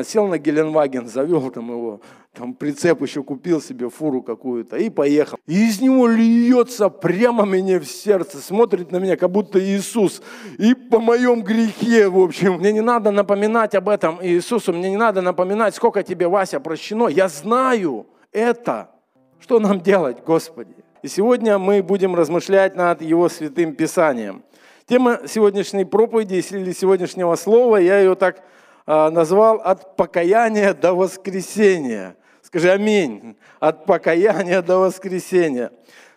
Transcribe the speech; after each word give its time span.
Сел 0.00 0.28
на 0.28 0.38
Геленваген, 0.38 1.08
завел 1.08 1.50
там 1.50 1.72
его, 1.72 2.00
там 2.32 2.54
прицеп 2.54 3.02
еще 3.02 3.24
купил 3.24 3.60
себе, 3.60 3.90
фуру 3.90 4.22
какую-то, 4.22 4.76
и 4.76 4.90
поехал. 4.90 5.40
И 5.48 5.66
из 5.66 5.80
него 5.80 6.06
льется 6.06 6.88
прямо 6.88 7.44
мне 7.44 7.80
в 7.80 7.84
сердце, 7.84 8.38
смотрит 8.38 8.92
на 8.92 8.98
меня, 8.98 9.16
как 9.16 9.32
будто 9.32 9.58
Иисус. 9.58 10.22
И 10.56 10.74
по 10.74 11.00
моем 11.00 11.42
грехе, 11.42 12.08
в 12.08 12.20
общем. 12.20 12.58
Мне 12.58 12.70
не 12.70 12.80
надо 12.80 13.10
напоминать 13.10 13.74
об 13.74 13.88
этом 13.88 14.24
Иисусу, 14.24 14.72
мне 14.72 14.88
не 14.88 14.96
надо 14.96 15.20
напоминать, 15.20 15.74
сколько 15.74 16.04
тебе, 16.04 16.28
Вася, 16.28 16.60
прощено. 16.60 17.08
Я 17.08 17.26
знаю 17.26 18.06
это. 18.30 18.90
Что 19.40 19.58
нам 19.58 19.80
делать, 19.80 20.18
Господи? 20.24 20.76
И 21.02 21.08
сегодня 21.08 21.58
мы 21.58 21.82
будем 21.82 22.14
размышлять 22.14 22.76
над 22.76 23.02
Его 23.02 23.28
святым 23.28 23.74
Писанием. 23.74 24.44
Тема 24.86 25.22
сегодняшней 25.26 25.84
проповеди 25.84 26.34
или 26.52 26.70
сегодняшнего 26.70 27.34
слова, 27.34 27.78
я 27.78 27.98
ее 27.98 28.14
так 28.14 28.44
назвал 28.88 29.60
«От 29.60 29.96
покаяния 29.96 30.72
до 30.72 30.94
воскресения». 30.94 32.16
Скажи 32.42 32.70
аминь. 32.70 33.36
От 33.60 33.84
покаяния 33.84 34.62
до 34.62 34.78
воскресения. 34.78 35.70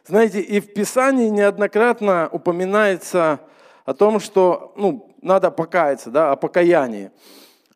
Знаете, 0.05 0.39
и 0.39 0.62
в 0.62 0.73
Писании 0.73 1.27
неоднократно 1.27 2.29
упоминается 2.31 3.41
о 3.84 3.93
том, 3.93 4.21
что 4.21 4.71
ну, 4.77 5.13
надо 5.21 5.52
покаяться, 5.52 6.09
да, 6.09 6.31
о 6.31 6.38
покаянии. 6.38 7.12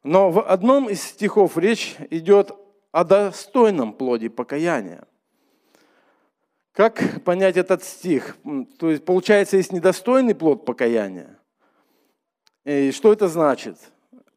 Но 0.03 0.31
в 0.31 0.41
одном 0.41 0.89
из 0.89 1.03
стихов 1.03 1.57
речь 1.57 1.97
идет 2.09 2.51
о 2.93 3.03
достойном 3.03 3.91
плоде 3.91 4.29
покаяния. 4.29 5.03
Как 6.71 7.23
понять 7.25 7.57
этот 7.57 7.83
стих? 7.83 8.37
То 8.79 8.89
есть, 8.89 9.03
получается, 9.03 9.57
есть 9.57 9.73
недостойный 9.73 10.35
плод 10.35 10.65
покаяния. 10.65 11.37
И 12.63 12.91
что 12.91 13.11
это 13.11 13.27
значит? 13.27 13.77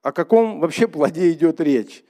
О 0.02 0.12
каком 0.12 0.60
вообще 0.60 0.88
плоде 0.88 1.30
идет 1.32 1.60
речь. 1.60 2.04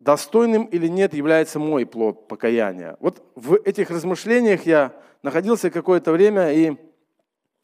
Достойным 0.00 0.64
или 0.64 0.86
нет 0.86 1.14
является 1.14 1.58
мой 1.58 1.86
плод 1.86 2.28
покаяния. 2.28 2.96
Вот 3.00 3.22
в 3.34 3.54
этих 3.64 3.90
размышлениях 3.90 4.66
я 4.66 4.92
находился 5.22 5.70
какое-то 5.70 6.12
время, 6.12 6.52
и 6.52 6.76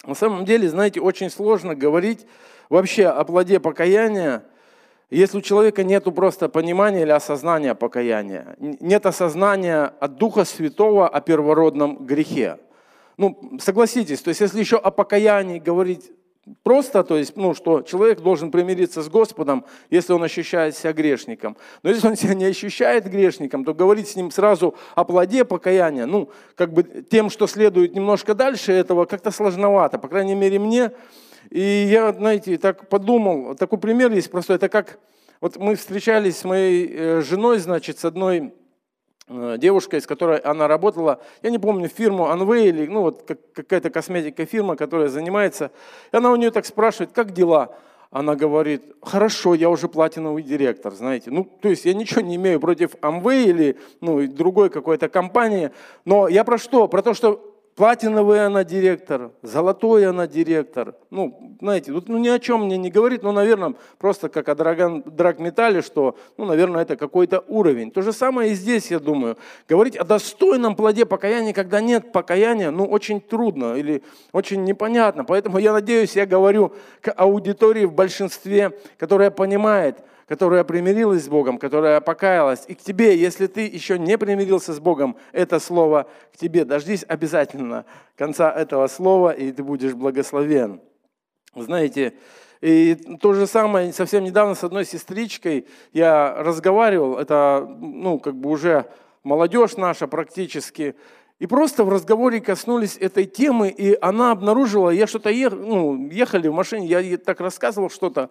на 0.05 0.15
самом 0.15 0.47
деле, 0.47 0.69
знаете, 0.69 1.01
очень 1.01 1.29
сложно 1.29 1.75
говорить 1.75 2.27
вообще 2.71 3.07
о 3.07 3.23
плоде 3.25 3.61
покаяния, 3.61 4.45
если 5.11 5.39
у 5.39 5.43
человека 5.43 5.83
нет 5.83 6.05
просто 6.15 6.49
понимания 6.49 7.03
или 7.03 7.11
осознания 7.11 7.75
покаяния, 7.75 8.57
нет 8.59 9.05
осознания 9.07 9.93
от 10.01 10.17
Духа 10.17 10.45
Святого 10.45 11.09
о 11.09 11.21
первородном 11.21 12.07
грехе. 12.07 12.59
Ну, 13.17 13.59
согласитесь, 13.61 14.23
то 14.23 14.29
есть 14.29 14.41
если 14.41 14.61
еще 14.61 14.77
о 14.79 14.91
покаянии 14.91 15.59
говорить 15.59 16.11
Просто, 16.63 17.05
то 17.05 17.19
есть, 17.19 17.37
ну, 17.37 17.55
что 17.55 17.83
человек 17.83 18.21
должен 18.21 18.51
примириться 18.51 19.03
с 19.03 19.09
Господом, 19.09 19.65
если 19.91 20.15
он 20.15 20.23
ощущает 20.23 20.75
себя 20.75 20.93
грешником. 20.95 21.57
Но 21.83 21.91
если 21.91 22.09
он 22.09 22.17
себя 22.17 22.35
не 22.35 22.47
ощущает 22.47 23.05
грешником, 23.11 23.65
то 23.65 23.75
говорить 23.75 24.09
с 24.09 24.17
ним 24.17 24.31
сразу 24.31 24.75
о 24.95 25.05
плоде 25.05 25.45
покаяния, 25.45 26.07
ну, 26.07 26.31
как 26.55 26.73
бы 26.73 26.83
тем, 26.83 27.29
что 27.29 27.47
следует 27.47 27.95
немножко 27.95 28.35
дальше 28.35 28.73
этого, 28.73 29.05
как-то 29.05 29.31
сложновато, 29.31 29.99
по 29.99 30.09
крайней 30.09 30.35
мере, 30.35 30.59
мне. 30.59 30.93
И 31.51 31.61
я, 31.61 32.13
знаете, 32.13 32.57
так 32.57 32.89
подумал, 32.89 33.55
такой 33.55 33.79
пример 33.79 34.11
есть 34.11 34.31
простой, 34.31 34.57
это 34.57 34.71
как, 34.71 34.99
вот 35.43 35.57
мы 35.57 35.75
встречались 35.75 36.39
с 36.39 36.45
моей 36.45 36.89
э, 36.91 37.21
женой, 37.23 37.59
значит, 37.59 37.99
с 37.99 38.05
одной 38.05 38.55
девушкой, 39.31 40.01
с 40.01 40.07
которой 40.07 40.39
она 40.39 40.67
работала, 40.67 41.21
я 41.43 41.51
не 41.51 41.59
помню 41.59 41.89
фирму 41.89 42.25
Anway 42.25 42.69
или 42.69 42.87
ну, 42.87 43.03
вот 43.03 43.31
какая-то 43.55 43.91
косметика 43.91 44.45
фирма, 44.45 44.77
которая 44.77 45.09
занимается. 45.09 45.71
И 46.13 46.17
она 46.17 46.33
у 46.33 46.37
нее 46.37 46.51
так 46.51 46.67
спрашивает, 46.67 47.13
как 47.13 47.33
дела? 47.33 47.77
Она 48.11 48.35
говорит, 48.35 48.83
хорошо, 49.01 49.55
я 49.55 49.71
уже 49.71 49.87
платиновый 49.87 50.43
директор, 50.43 50.93
знаете. 50.93 51.31
Ну, 51.31 51.45
то 51.45 51.69
есть 51.69 51.85
я 51.85 51.95
ничего 51.95 52.23
не 52.23 52.35
имею 52.37 52.59
против 52.59 52.97
Amway 52.97 53.45
или 53.45 53.79
ну, 54.01 54.27
другой 54.27 54.69
какой-то 54.69 55.09
компании, 55.09 55.71
но 56.05 56.27
я 56.27 56.43
про 56.43 56.59
что? 56.59 56.89
Про 56.89 57.03
то, 57.03 57.15
что 57.15 57.50
Платиновый 57.81 58.45
она 58.45 58.63
директор, 58.63 59.31
золотой 59.41 60.05
она 60.05 60.27
директор. 60.27 60.97
Ну, 61.09 61.57
знаете, 61.63 61.93
тут 61.93 62.11
ну, 62.11 62.19
ни 62.19 62.29
о 62.29 62.39
чем 62.39 62.67
мне 62.67 62.77
не 62.77 62.91
говорит, 62.91 63.23
но, 63.23 63.33
наверное, 63.33 63.73
просто 63.97 64.29
как 64.29 64.51
о 64.51 64.55
драгон, 64.55 65.03
драгметалле, 65.07 65.81
что, 65.81 66.15
ну, 66.37 66.45
наверное, 66.45 66.83
это 66.83 66.97
какой-то 66.97 67.43
уровень. 67.49 67.91
То 67.91 68.03
же 68.03 68.13
самое 68.13 68.53
и 68.53 68.55
здесь, 68.55 68.91
я 68.91 68.99
думаю. 68.99 69.39
Говорить 69.67 69.97
о 69.97 70.05
достойном 70.05 70.77
плоде 70.77 71.07
покаяния, 71.07 71.55
когда 71.55 71.81
нет 71.81 72.13
покаяния, 72.13 72.71
ну, 72.71 72.85
очень 72.85 73.19
трудно 73.19 73.73
или 73.77 74.03
очень 74.33 74.63
непонятно. 74.65 75.25
Поэтому 75.25 75.57
я 75.57 75.73
надеюсь, 75.73 76.17
я 76.17 76.27
говорю 76.27 76.75
к 77.01 77.11
аудитории 77.17 77.87
в 77.87 77.95
большинстве, 77.95 78.79
которая 78.99 79.31
понимает, 79.31 80.05
которая 80.31 80.63
примирилась 80.63 81.25
с 81.25 81.29
Богом, 81.29 81.59
которая 81.59 82.01
покаялась. 82.01 82.63
И 82.69 82.77
к 82.77 82.83
тебе, 82.83 83.19
если 83.19 83.49
ты 83.49 83.63
еще 83.67 83.99
не 83.99 84.17
примирился 84.17 84.73
с 84.73 84.79
Богом, 84.79 85.17
это 85.33 85.59
слово 85.59 86.07
к 86.33 86.37
тебе. 86.37 86.65
Дождись 86.65 87.05
обязательно 87.09 87.85
конца 88.17 88.49
этого 88.49 88.87
слова, 88.87 89.33
и 89.33 89.51
ты 89.51 89.65
будешь 89.65 89.95
благословен. 89.95 90.81
Знаете, 91.57 92.15
и 92.61 92.95
то 93.21 93.33
же 93.33 93.49
самое, 93.49 93.93
совсем 93.93 94.23
недавно 94.23 94.55
с 94.55 94.63
одной 94.63 94.85
сестричкой 94.85 95.67
я 95.93 96.33
разговаривал, 96.39 97.19
это, 97.19 97.67
ну, 97.81 98.21
как 98.21 98.37
бы 98.37 98.51
уже 98.51 98.87
молодежь 99.25 99.77
наша 99.77 100.07
практически, 100.07 100.95
и 101.41 101.47
просто 101.49 101.83
в 101.83 101.89
разговоре 101.89 102.41
коснулись 102.41 102.97
этой 103.01 103.25
темы, 103.25 103.69
и 103.69 103.99
она 104.01 104.31
обнаружила, 104.31 104.91
я 104.91 105.09
что-то 105.09 105.31
ехал, 105.31 105.59
ну, 105.59 106.09
ехали 106.09 106.47
в 106.47 106.55
машине, 106.55 106.87
я 106.87 107.01
ей 107.01 107.17
так 107.17 107.41
рассказывал 107.41 107.91
что-то, 107.91 108.31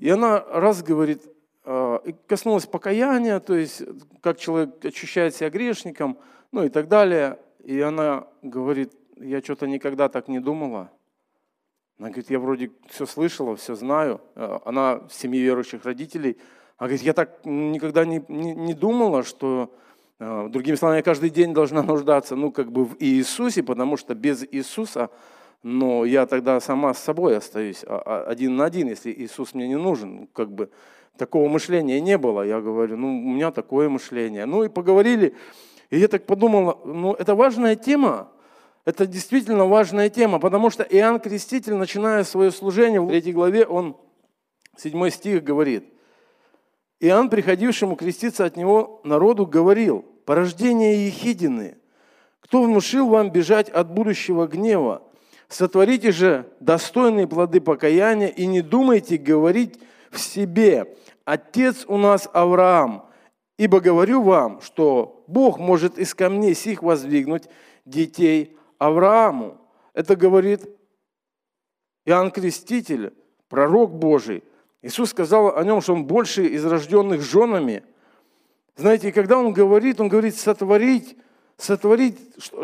и 0.00 0.08
она 0.08 0.40
раз 0.40 0.82
говорит, 0.82 1.22
а, 1.62 2.02
коснулась 2.26 2.66
покаяния, 2.66 3.38
то 3.38 3.54
есть 3.54 3.82
как 4.22 4.38
человек 4.38 4.82
ощущает 4.82 5.36
себя 5.36 5.50
грешником, 5.50 6.18
ну 6.52 6.64
и 6.64 6.70
так 6.70 6.88
далее. 6.88 7.38
И 7.62 7.78
она 7.80 8.26
говорит, 8.40 8.92
я 9.16 9.42
что-то 9.42 9.66
никогда 9.66 10.08
так 10.08 10.28
не 10.28 10.40
думала. 10.40 10.90
Она 11.98 12.08
говорит, 12.08 12.30
я 12.30 12.38
вроде 12.38 12.70
все 12.88 13.04
слышала, 13.04 13.56
все 13.56 13.74
знаю. 13.74 14.22
А, 14.36 14.62
она 14.64 15.00
в 15.06 15.12
семье 15.12 15.42
верующих 15.42 15.84
родителей. 15.84 16.38
Она 16.78 16.88
говорит, 16.88 17.02
я 17.02 17.12
так 17.12 17.44
никогда 17.44 18.06
не, 18.06 18.24
не, 18.28 18.54
не 18.54 18.72
думала, 18.72 19.22
что, 19.22 19.70
а, 20.18 20.48
другими 20.48 20.76
словами, 20.76 21.00
я 21.00 21.02
каждый 21.02 21.28
день 21.28 21.52
должна 21.52 21.82
нуждаться, 21.82 22.36
ну, 22.36 22.50
как 22.52 22.72
бы 22.72 22.86
в 22.86 22.96
Иисусе, 23.00 23.62
потому 23.62 23.98
что 23.98 24.14
без 24.14 24.46
Иисуса 24.50 25.10
но 25.62 26.04
я 26.04 26.26
тогда 26.26 26.60
сама 26.60 26.94
с 26.94 26.98
собой 26.98 27.36
остаюсь 27.36 27.84
а, 27.86 28.02
а, 28.04 28.24
один 28.24 28.56
на 28.56 28.64
один, 28.64 28.88
если 28.88 29.12
Иисус 29.12 29.54
мне 29.54 29.68
не 29.68 29.76
нужен. 29.76 30.28
Как 30.32 30.50
бы 30.50 30.70
такого 31.18 31.48
мышления 31.48 32.00
не 32.00 32.16
было. 32.16 32.42
Я 32.42 32.60
говорю, 32.60 32.96
ну, 32.96 33.08
у 33.08 33.32
меня 33.34 33.50
такое 33.50 33.88
мышление. 33.88 34.46
Ну 34.46 34.64
и 34.64 34.68
поговорили, 34.68 35.34
и 35.90 35.98
я 35.98 36.08
так 36.08 36.24
подумал, 36.24 36.80
ну, 36.84 37.12
это 37.12 37.34
важная 37.34 37.76
тема. 37.76 38.30
Это 38.86 39.06
действительно 39.06 39.66
важная 39.66 40.08
тема, 40.08 40.38
потому 40.38 40.70
что 40.70 40.82
Иоанн 40.82 41.20
Креститель, 41.20 41.74
начиная 41.74 42.24
свое 42.24 42.50
служение 42.50 43.00
в 43.00 43.08
третьей 43.08 43.32
главе, 43.32 43.66
он, 43.66 43.96
седьмой 44.76 45.10
стих 45.10 45.44
говорит, 45.44 45.84
Иоанн, 46.98 47.28
приходившему 47.28 47.96
креститься 47.96 48.46
от 48.46 48.56
него 48.56 49.02
народу, 49.04 49.46
говорил, 49.46 50.04
порождение 50.24 51.06
Ехидины, 51.06 51.76
кто 52.40 52.62
внушил 52.62 53.08
вам 53.08 53.30
бежать 53.30 53.68
от 53.68 53.92
будущего 53.92 54.46
гнева? 54.46 55.02
Сотворите 55.50 56.12
же 56.12 56.46
достойные 56.60 57.26
плоды 57.26 57.60
покаяния 57.60 58.28
и 58.28 58.46
не 58.46 58.62
думайте 58.62 59.16
говорить 59.16 59.80
в 60.12 60.20
себе, 60.20 60.96
отец 61.24 61.84
у 61.88 61.96
нас 61.96 62.28
Авраам, 62.32 63.10
ибо 63.58 63.80
говорю 63.80 64.22
вам, 64.22 64.60
что 64.60 65.24
Бог 65.26 65.58
может 65.58 65.98
из 65.98 66.14
камней 66.14 66.54
сих 66.54 66.84
воздвигнуть 66.84 67.48
детей 67.84 68.56
Аврааму. 68.78 69.58
Это 69.92 70.14
говорит 70.14 70.68
Иоанн 72.04 72.30
Креститель, 72.30 73.12
пророк 73.48 73.92
Божий. 73.92 74.44
Иисус 74.82 75.10
сказал 75.10 75.56
о 75.56 75.64
нем, 75.64 75.80
что 75.80 75.94
он 75.94 76.04
больше 76.04 76.46
из 76.46 76.64
рожденных 76.64 77.22
женами. 77.22 77.82
Знаете, 78.76 79.10
когда 79.10 79.36
он 79.36 79.52
говорит, 79.52 80.00
он 80.00 80.08
говорит 80.08 80.36
сотворить 80.36 81.16
Сотворить, 81.60 82.16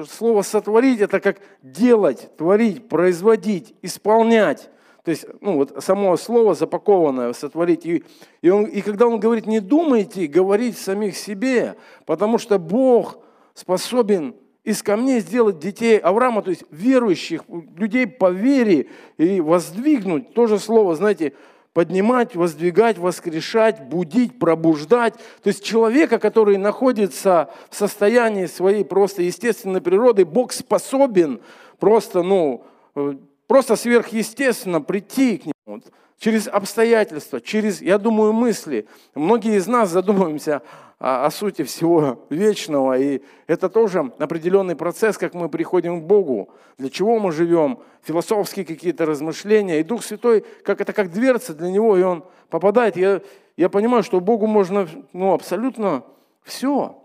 слово 0.09 0.41
сотворить, 0.41 1.01
это 1.01 1.21
как 1.21 1.39
делать, 1.63 2.35
творить, 2.39 2.89
производить, 2.89 3.75
исполнять. 3.83 4.71
То 5.05 5.11
есть, 5.11 5.27
ну, 5.43 5.57
вот 5.57 5.85
само 5.85 6.17
слово 6.17 6.55
запакованное, 6.55 7.35
сотворить. 7.35 7.85
И, 7.85 8.05
и, 8.41 8.49
он, 8.49 8.65
и 8.65 8.81
когда 8.81 9.07
он 9.07 9.21
говорит, 9.21 9.47
не 9.47 9.61
думайте 9.61 10.27
говорить 10.27 10.79
самих 10.79 11.17
себе, 11.17 11.77
потому 12.07 12.39
что 12.39 12.59
Бог 12.59 13.19
способен 13.53 14.35
из 14.65 14.83
камней 14.83 15.21
сделать 15.21 15.59
детей 15.59 15.99
Авраама, 15.99 16.41
то 16.41 16.51
есть 16.51 16.65
верующих, 16.71 17.43
людей 17.77 18.07
по 18.07 18.31
вере, 18.31 18.89
и 19.19 19.43
воздвигнуть. 19.43 20.33
То 20.33 20.47
же 20.47 20.59
слово, 20.59 20.97
знаете, 20.97 21.35
поднимать, 21.77 22.35
воздвигать, 22.35 22.97
воскрешать, 22.97 23.83
будить, 23.83 24.39
пробуждать. 24.39 25.13
То 25.43 25.49
есть 25.49 25.63
человека, 25.63 26.19
который 26.19 26.57
находится 26.57 27.51
в 27.69 27.77
состоянии 27.77 28.47
своей 28.47 28.83
просто 28.83 29.21
естественной 29.21 29.83
природы, 29.83 30.25
Бог 30.25 30.55
способен 30.55 31.43
просто, 31.79 32.23
ну, 32.23 32.65
э, 32.95 33.17
просто 33.47 33.77
сверхъестественно 33.77 34.81
прийти 34.81 35.37
к 35.37 35.45
нему 35.45 35.83
через 36.19 36.49
обстоятельства, 36.49 37.41
через, 37.41 37.83
я 37.83 37.99
думаю, 37.99 38.33
мысли. 38.33 38.87
Многие 39.15 39.57
из 39.57 39.67
нас 39.67 39.91
задумываемся 39.91 40.63
о, 40.99 41.27
о 41.27 41.31
сути 41.31 41.63
всего 41.63 42.27
вечного, 42.31 42.99
и 42.99 43.23
это 43.47 43.69
тоже 43.69 44.13
определенный 44.19 44.77
процесс, 44.77 45.19
как 45.19 45.35
мы 45.35 45.49
приходим 45.49 46.01
к 46.01 46.05
Богу, 46.05 46.51
для 46.79 46.89
чего 46.89 47.19
мы 47.19 47.33
живем, 47.33 47.81
философские 48.03 48.65
какие-то 48.65 49.05
размышления, 49.05 49.81
и 49.81 49.85
Дух 49.85 50.03
Святой, 50.03 50.45
как 50.65 50.81
это 50.81 50.93
как 50.93 51.13
дверца 51.13 51.55
для 51.55 51.71
Него, 51.71 51.97
и 51.97 52.03
Он 52.03 52.25
попадает. 52.49 52.97
Я, 52.97 53.21
я 53.57 53.69
понимаю, 53.69 54.03
что 54.03 54.21
Богу 54.21 54.47
можно 54.47 54.89
ну, 55.13 55.33
абсолютно 55.35 56.05
все, 56.43 57.03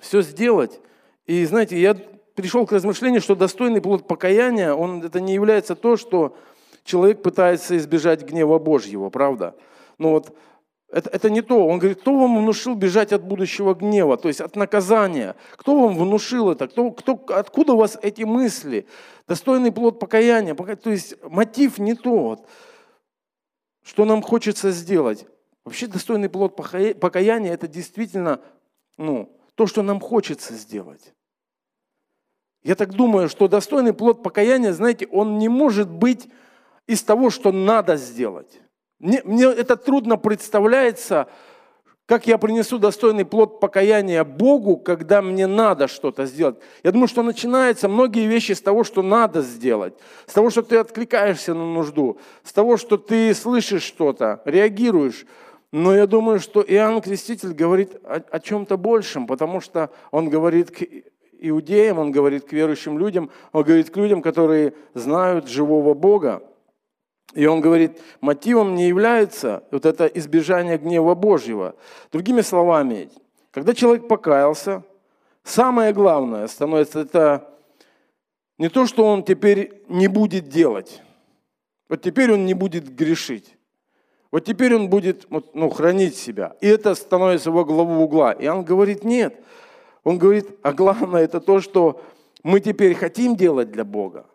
все 0.00 0.22
сделать. 0.22 0.80
И 1.26 1.44
знаете, 1.44 1.78
я 1.78 1.94
пришел 2.34 2.66
к 2.66 2.72
размышлению, 2.72 3.20
что 3.20 3.34
достойный 3.34 3.82
плод 3.82 4.06
покаяния, 4.06 4.72
он, 4.72 5.02
это 5.02 5.20
не 5.20 5.34
является 5.34 5.74
то, 5.74 5.96
что 5.96 6.36
человек 6.84 7.22
пытается 7.22 7.76
избежать 7.76 8.22
гнева 8.22 8.58
Божьего, 8.58 9.10
правда? 9.10 9.54
Но 9.98 10.10
вот 10.10 10.36
это, 10.90 11.08
это 11.10 11.30
не 11.30 11.40
то. 11.40 11.66
Он 11.66 11.78
говорит, 11.78 12.00
кто 12.00 12.18
вам 12.18 12.38
внушил 12.38 12.74
бежать 12.74 13.12
от 13.12 13.22
будущего 13.22 13.74
гнева, 13.74 14.16
то 14.16 14.28
есть 14.28 14.40
от 14.40 14.56
наказания? 14.56 15.36
Кто 15.56 15.78
вам 15.78 15.96
внушил 15.96 16.50
это? 16.50 16.66
Кто, 16.68 16.90
кто, 16.90 17.22
откуда 17.28 17.74
у 17.74 17.76
вас 17.76 17.98
эти 18.02 18.22
мысли? 18.22 18.86
Достойный 19.28 19.70
плод 19.70 20.00
покаяния. 20.00 20.54
То 20.54 20.90
есть 20.90 21.14
мотив 21.22 21.78
не 21.78 21.94
тот, 21.94 22.46
что 23.84 24.04
нам 24.04 24.22
хочется 24.22 24.72
сделать. 24.72 25.26
Вообще 25.64 25.86
достойный 25.86 26.28
плод 26.28 26.56
покаяния– 26.56 27.52
это 27.54 27.68
действительно 27.68 28.40
ну, 28.96 29.30
то, 29.54 29.66
что 29.66 29.82
нам 29.82 30.00
хочется 30.00 30.54
сделать. 30.54 31.14
Я 32.62 32.74
так 32.74 32.92
думаю, 32.92 33.28
что 33.28 33.48
достойный 33.48 33.94
плод 33.94 34.22
покаяния, 34.22 34.72
знаете, 34.72 35.06
он 35.06 35.38
не 35.38 35.48
может 35.48 35.88
быть 35.88 36.28
из 36.90 37.02
того, 37.02 37.30
что 37.30 37.52
надо 37.52 37.96
сделать. 37.96 38.60
Мне, 38.98 39.22
мне 39.24 39.44
это 39.44 39.76
трудно 39.76 40.16
представляется, 40.16 41.28
как 42.06 42.26
я 42.26 42.38
принесу 42.38 42.78
достойный 42.78 43.24
плод 43.24 43.60
покаяния 43.60 44.24
Богу, 44.24 44.76
когда 44.76 45.22
мне 45.22 45.46
надо 45.46 45.86
что-то 45.86 46.26
сделать. 46.26 46.56
Я 46.82 46.90
думаю, 46.90 47.06
что 47.06 47.22
начинаются 47.22 47.88
многие 47.88 48.26
вещи 48.26 48.50
с 48.50 48.60
того, 48.60 48.82
что 48.82 49.02
надо 49.02 49.42
сделать, 49.42 49.94
с 50.26 50.32
того, 50.32 50.50
что 50.50 50.62
ты 50.62 50.78
откликаешься 50.78 51.54
на 51.54 51.64
нужду, 51.64 52.18
с 52.42 52.52
того, 52.52 52.76
что 52.76 52.96
ты 52.96 53.32
слышишь 53.34 53.84
что-то, 53.84 54.42
реагируешь. 54.44 55.24
Но 55.70 55.94
я 55.94 56.08
думаю, 56.08 56.40
что 56.40 56.60
Иоанн 56.66 57.00
Креститель 57.00 57.52
говорит 57.52 57.94
о, 58.02 58.20
о 58.28 58.40
чем-то 58.40 58.76
большем, 58.76 59.28
потому 59.28 59.60
что 59.60 59.90
он 60.10 60.28
говорит 60.28 60.72
к 60.72 60.82
иудеям, 61.40 62.00
он 62.00 62.10
говорит 62.10 62.44
к 62.44 62.52
верующим 62.52 62.98
людям, 62.98 63.30
он 63.52 63.62
говорит 63.62 63.90
к 63.90 63.96
людям, 63.96 64.20
которые 64.20 64.74
знают 64.94 65.48
живого 65.48 65.94
Бога. 65.94 66.42
И 67.34 67.46
он 67.46 67.60
говорит, 67.60 68.00
мотивом 68.20 68.74
не 68.74 68.88
является 68.88 69.62
вот 69.70 69.86
это 69.86 70.06
избежание 70.06 70.78
гнева 70.78 71.14
Божьего. 71.14 71.76
Другими 72.10 72.40
словами, 72.40 73.10
когда 73.52 73.72
человек 73.72 74.08
покаялся, 74.08 74.82
самое 75.44 75.92
главное 75.92 76.48
становится 76.48 77.00
это 77.00 77.48
не 78.58 78.68
то, 78.68 78.86
что 78.86 79.04
он 79.04 79.22
теперь 79.22 79.82
не 79.88 80.08
будет 80.08 80.48
делать. 80.48 81.02
Вот 81.88 82.02
теперь 82.02 82.32
он 82.32 82.46
не 82.46 82.54
будет 82.54 82.94
грешить. 82.94 83.56
Вот 84.30 84.44
теперь 84.44 84.74
он 84.74 84.88
будет 84.88 85.26
ну, 85.30 85.70
хранить 85.70 86.16
себя. 86.16 86.56
И 86.60 86.66
это 86.66 86.94
становится 86.94 87.50
во 87.50 87.64
главу 87.64 88.04
угла. 88.04 88.32
И 88.32 88.46
он 88.46 88.64
говорит, 88.64 89.02
нет. 89.04 89.34
Он 90.04 90.18
говорит, 90.18 90.46
а 90.62 90.72
главное 90.72 91.22
это 91.22 91.40
то, 91.40 91.60
что 91.60 92.00
мы 92.42 92.60
теперь 92.60 92.94
хотим 92.94 93.36
делать 93.36 93.70
для 93.72 93.84
Бога. 93.84 94.26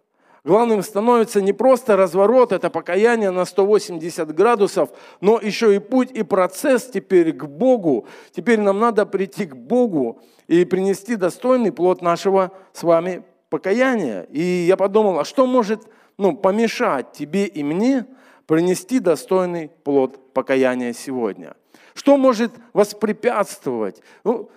Главным 0.45 0.83
становится 0.83 1.41
не 1.41 1.53
просто 1.53 1.97
разворот, 1.97 2.51
это 2.51 2.69
покаяние 2.69 3.31
на 3.31 3.45
180 3.45 4.31
градусов, 4.35 4.89
но 5.19 5.39
еще 5.41 5.75
и 5.75 5.79
путь 5.79 6.11
и 6.11 6.21
процесс 6.21 6.85
теперь 6.85 7.33
к 7.33 7.45
Богу. 7.45 8.05
Теперь 8.31 8.59
нам 8.59 8.79
надо 8.79 9.07
прийти 9.07 9.47
к 9.47 9.55
Богу 9.55 10.21
и 10.47 10.63
принести 10.63 11.15
достойный 11.15 11.71
плод 11.71 12.03
нашего 12.03 12.51
с 12.73 12.83
вами 12.83 13.23
покаяния. 13.49 14.27
И 14.29 14.39
я 14.39 14.77
подумал, 14.77 15.17
а 15.17 15.25
что 15.25 15.47
может 15.47 15.81
ну, 16.19 16.37
помешать 16.37 17.11
тебе 17.13 17.47
и 17.47 17.63
мне 17.63 18.05
принести 18.45 18.99
достойный 18.99 19.69
плод 19.83 20.31
покаяния 20.31 20.93
сегодня? 20.93 21.55
Что 21.95 22.17
может 22.17 22.51
воспрепятствовать? 22.71 24.03
Ну, 24.23 24.51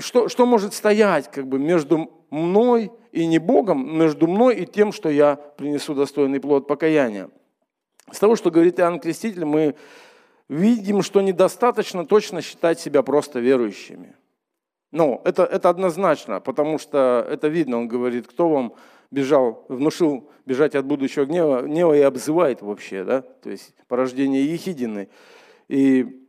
что, 0.00 0.28
что 0.28 0.44
может 0.44 0.74
стоять 0.74 1.30
как 1.30 1.46
бы 1.46 1.58
между 1.58 2.10
мной 2.30 2.92
и 3.12 3.26
не 3.26 3.38
Богом, 3.38 3.98
между 3.98 4.26
мной 4.26 4.56
и 4.56 4.66
тем, 4.66 4.92
что 4.92 5.08
я 5.08 5.36
принесу 5.36 5.94
достойный 5.94 6.40
плод 6.40 6.66
покаяния. 6.66 7.30
С 8.10 8.18
того, 8.18 8.36
что 8.36 8.50
говорит 8.50 8.80
Иоанн 8.80 9.00
Креститель, 9.00 9.44
мы 9.44 9.74
видим, 10.48 11.02
что 11.02 11.20
недостаточно 11.20 12.04
точно 12.06 12.42
считать 12.42 12.80
себя 12.80 13.02
просто 13.02 13.40
верующими. 13.40 14.16
Ну, 14.90 15.20
это, 15.24 15.44
это 15.44 15.68
однозначно, 15.68 16.40
потому 16.40 16.78
что 16.78 17.24
это 17.30 17.46
видно, 17.46 17.78
он 17.78 17.86
говорит, 17.86 18.26
кто 18.26 18.48
вам 18.48 18.74
бежал, 19.12 19.64
внушил 19.68 20.28
бежать 20.46 20.74
от 20.74 20.84
будущего 20.84 21.24
гнева, 21.24 21.62
гнева 21.62 21.96
и 21.96 22.00
обзывает 22.00 22.62
вообще, 22.62 23.04
да, 23.04 23.22
то 23.22 23.50
есть 23.50 23.74
порождение 23.86 24.44
ехидины. 24.44 25.08
И 25.68 26.26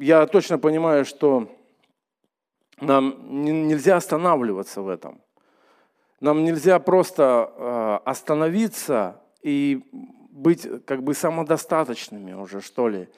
я 0.00 0.26
точно 0.26 0.58
понимаю, 0.58 1.04
что 1.04 1.48
нам 2.80 3.44
нельзя 3.44 3.96
останавливаться 3.96 4.82
в 4.82 4.88
этом. 4.88 5.20
Нам 6.20 6.44
нельзя 6.44 6.78
просто 6.78 7.52
э, 7.56 7.98
остановиться 8.04 9.20
и 9.42 9.84
быть 10.30 10.66
как 10.84 11.02
бы 11.02 11.14
самодостаточными 11.14 12.32
уже, 12.32 12.60
что 12.60 12.88
ли, 12.88 13.08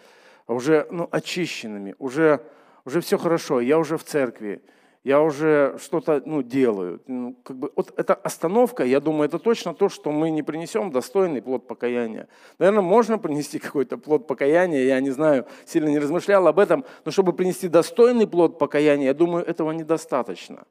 уже 0.46 0.86
ну, 0.90 1.08
очищенными, 1.10 1.94
уже, 1.98 2.40
уже 2.84 3.00
все 3.00 3.18
хорошо, 3.18 3.60
я 3.60 3.78
уже 3.78 3.96
в 3.96 4.04
церкви, 4.04 4.62
я 5.02 5.22
уже 5.22 5.78
что-то 5.80 6.22
ну, 6.26 6.42
делаю. 6.42 7.00
Ну, 7.06 7.34
как 7.42 7.56
бы, 7.56 7.72
вот 7.74 7.92
эта 7.96 8.14
остановка, 8.14 8.84
я 8.84 9.00
думаю, 9.00 9.28
это 9.28 9.38
точно 9.38 9.72
то, 9.74 9.88
что 9.88 10.12
мы 10.12 10.30
не 10.30 10.42
принесем 10.42 10.90
достойный 10.90 11.40
плод 11.40 11.66
покаяния. 11.66 12.28
Наверное, 12.58 12.82
можно 12.82 13.18
принести 13.18 13.58
какой-то 13.58 13.96
плод 13.96 14.26
покаяния, 14.26 14.84
я 14.84 15.00
не 15.00 15.10
знаю, 15.10 15.46
сильно 15.64 15.88
не 15.88 15.98
размышлял 15.98 16.46
об 16.46 16.58
этом, 16.58 16.84
но 17.04 17.10
чтобы 17.10 17.32
принести 17.32 17.68
достойный 17.68 18.26
плод 18.26 18.58
покаяния, 18.58 19.06
я 19.06 19.14
думаю, 19.14 19.44
этого 19.44 19.72
недостаточно. 19.72 20.64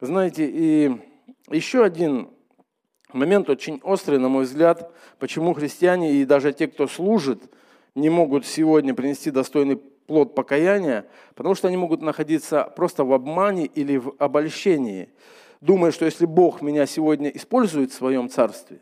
Знаете, 0.00 0.46
и 0.48 1.00
еще 1.50 1.82
один 1.82 2.28
момент 3.12 3.50
очень 3.50 3.80
острый, 3.82 4.18
на 4.20 4.28
мой 4.28 4.44
взгляд, 4.44 4.92
почему 5.18 5.54
христиане 5.54 6.12
и 6.12 6.24
даже 6.24 6.52
те, 6.52 6.68
кто 6.68 6.86
служит, 6.86 7.42
не 7.96 8.10
могут 8.10 8.46
сегодня 8.46 8.94
принести 8.94 9.30
достойный 9.30 9.80
плод 10.06 10.34
покаяния, 10.34 11.06
потому 11.34 11.54
что 11.54 11.68
они 11.68 11.76
могут 11.76 12.02
находиться 12.02 12.64
просто 12.76 13.04
в 13.04 13.12
обмане 13.12 13.66
или 13.66 13.96
в 13.96 14.14
обольщении, 14.18 15.08
думая, 15.60 15.90
что 15.92 16.04
если 16.04 16.26
Бог 16.26 16.62
меня 16.62 16.86
сегодня 16.86 17.28
использует 17.30 17.90
в 17.90 17.94
своем 17.94 18.28
царстве, 18.28 18.78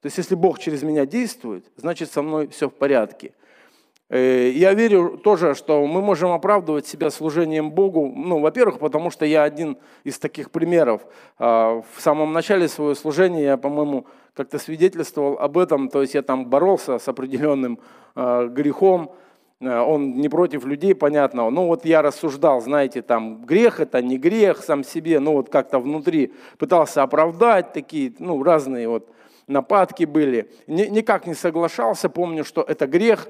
то 0.00 0.06
есть 0.06 0.18
если 0.18 0.34
Бог 0.34 0.58
через 0.58 0.82
меня 0.82 1.06
действует, 1.06 1.64
значит 1.76 2.10
со 2.10 2.22
мной 2.22 2.48
все 2.48 2.68
в 2.68 2.74
порядке. 2.74 3.32
Э, 4.12 4.50
я 4.50 4.74
верю 4.74 5.16
тоже, 5.16 5.54
что 5.54 5.86
мы 5.86 6.02
можем 6.02 6.32
оправдывать 6.32 6.86
себя 6.86 7.08
служением 7.08 7.70
Богу, 7.70 8.12
ну, 8.14 8.40
во-первых, 8.40 8.78
потому 8.78 9.10
что 9.10 9.24
я 9.24 9.42
один 9.42 9.78
из 10.04 10.18
таких 10.18 10.50
примеров. 10.50 11.00
А, 11.38 11.82
в 11.96 12.00
самом 12.00 12.32
начале 12.34 12.68
своего 12.68 12.94
служения 12.94 13.42
я, 13.42 13.56
по-моему, 13.56 14.06
как-то 14.34 14.58
свидетельствовал 14.58 15.38
об 15.38 15.56
этом, 15.56 15.88
то 15.88 16.02
есть 16.02 16.12
я 16.12 16.20
там 16.20 16.44
боролся 16.44 16.98
с 16.98 17.08
определенным 17.08 17.78
а, 18.14 18.48
грехом, 18.48 19.14
он 19.62 20.16
не 20.16 20.28
против 20.28 20.64
людей, 20.64 20.94
понятно. 20.94 21.48
Ну 21.50 21.66
вот 21.66 21.84
я 21.84 22.02
рассуждал, 22.02 22.60
знаете, 22.60 23.02
там 23.02 23.44
грех 23.44 23.80
это 23.80 24.02
не 24.02 24.18
грех 24.18 24.62
сам 24.62 24.84
себе, 24.84 25.20
ну 25.20 25.32
вот 25.32 25.48
как-то 25.48 25.78
внутри 25.78 26.32
пытался 26.58 27.02
оправдать 27.02 27.72
такие, 27.72 28.12
ну 28.18 28.42
разные 28.42 28.88
вот 28.88 29.08
нападки 29.46 30.04
были. 30.04 30.50
Никак 30.66 31.26
не 31.26 31.34
соглашался, 31.34 32.08
помню, 32.08 32.44
что 32.44 32.62
это 32.62 32.86
грех. 32.86 33.28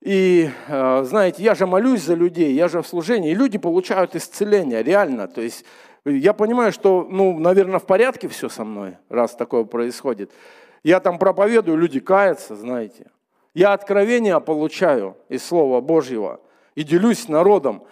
И 0.00 0.50
э, 0.68 1.04
знаете, 1.04 1.42
я 1.42 1.54
же 1.54 1.66
молюсь 1.66 2.02
за 2.02 2.14
людей, 2.14 2.52
я 2.52 2.68
же 2.68 2.82
в 2.82 2.86
служении, 2.86 3.30
и 3.30 3.34
люди 3.34 3.56
получают 3.56 4.14
исцеление, 4.14 4.82
реально. 4.82 5.28
То 5.28 5.40
есть 5.40 5.64
я 6.04 6.34
понимаю, 6.34 6.72
что, 6.72 7.06
ну, 7.10 7.38
наверное, 7.38 7.78
в 7.78 7.86
порядке 7.86 8.28
все 8.28 8.50
со 8.50 8.64
мной, 8.64 8.98
раз 9.08 9.34
такое 9.34 9.64
происходит. 9.64 10.30
Я 10.82 11.00
там 11.00 11.18
проповедую, 11.18 11.78
люди 11.78 12.00
каются, 12.00 12.54
знаете. 12.54 13.06
Я 13.54 13.72
откровения 13.72 14.38
получаю 14.40 15.16
из 15.28 15.44
Слова 15.44 15.80
Божьего 15.80 16.40
и 16.74 16.82
делюсь 16.82 17.28
народом. 17.28 17.84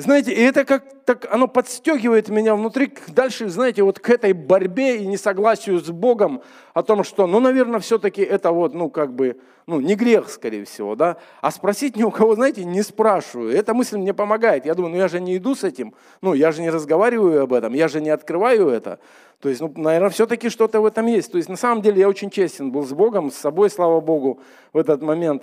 Знаете, 0.00 0.32
и 0.32 0.40
это 0.40 0.64
как 0.64 0.84
так 1.04 1.26
оно 1.32 1.48
подстегивает 1.48 2.28
меня 2.28 2.54
внутри 2.54 2.92
дальше, 3.08 3.48
знаете, 3.48 3.82
вот 3.82 3.98
к 3.98 4.10
этой 4.10 4.32
борьбе 4.32 4.98
и 4.98 5.06
несогласию 5.06 5.80
с 5.80 5.90
Богом 5.90 6.42
о 6.72 6.82
том, 6.82 7.02
что, 7.04 7.26
ну, 7.26 7.40
наверное, 7.40 7.80
все-таки 7.80 8.22
это 8.22 8.52
вот, 8.52 8.74
ну, 8.74 8.90
как 8.90 9.12
бы, 9.12 9.38
ну, 9.66 9.80
не 9.80 9.96
грех, 9.96 10.30
скорее 10.30 10.64
всего, 10.64 10.94
да. 10.94 11.16
А 11.40 11.50
спросить 11.50 11.96
ни 11.96 12.04
у 12.04 12.10
кого, 12.10 12.34
знаете, 12.36 12.64
не 12.64 12.82
спрашиваю. 12.82 13.52
Эта 13.52 13.74
мысль 13.74 13.98
мне 13.98 14.14
помогает. 14.14 14.66
Я 14.66 14.74
думаю, 14.74 14.92
ну, 14.92 14.98
я 14.98 15.08
же 15.08 15.20
не 15.20 15.36
иду 15.36 15.54
с 15.54 15.64
этим, 15.64 15.94
ну, 16.22 16.34
я 16.34 16.52
же 16.52 16.62
не 16.62 16.70
разговариваю 16.70 17.42
об 17.42 17.52
этом, 17.52 17.74
я 17.74 17.88
же 17.88 18.00
не 18.00 18.10
открываю 18.10 18.68
это. 18.68 19.00
То 19.40 19.48
есть, 19.48 19.60
ну, 19.60 19.72
наверное, 19.76 20.10
все-таки 20.10 20.48
что-то 20.48 20.80
в 20.80 20.86
этом 20.86 21.06
есть. 21.06 21.32
То 21.32 21.38
есть, 21.38 21.48
на 21.48 21.56
самом 21.56 21.82
деле, 21.82 22.00
я 22.00 22.08
очень 22.08 22.30
честен 22.30 22.70
был 22.70 22.86
с 22.86 22.92
Богом, 22.92 23.30
с 23.30 23.36
собой, 23.36 23.70
слава 23.70 24.00
Богу, 24.00 24.40
в 24.72 24.78
этот 24.78 25.02
момент. 25.02 25.42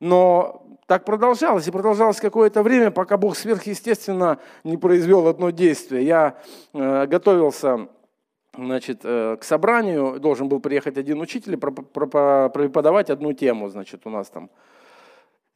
Но 0.00 0.61
так 0.86 1.04
продолжалось, 1.04 1.68
и 1.68 1.70
продолжалось 1.70 2.20
какое-то 2.20 2.62
время, 2.62 2.90
пока 2.90 3.16
Бог 3.16 3.36
сверхъестественно 3.36 4.38
не 4.64 4.76
произвел 4.76 5.28
одно 5.28 5.50
действие. 5.50 6.04
Я 6.04 6.38
э, 6.72 7.06
готовился 7.06 7.88
значит, 8.56 9.00
э, 9.04 9.36
к 9.40 9.44
собранию, 9.44 10.20
должен 10.20 10.48
был 10.48 10.60
приехать 10.60 10.98
один 10.98 11.20
учитель 11.20 11.54
и 11.54 11.56
преподавать 11.56 13.10
одну 13.10 13.32
тему, 13.32 13.68
значит, 13.68 14.02
у 14.04 14.10
нас 14.10 14.28
там 14.28 14.50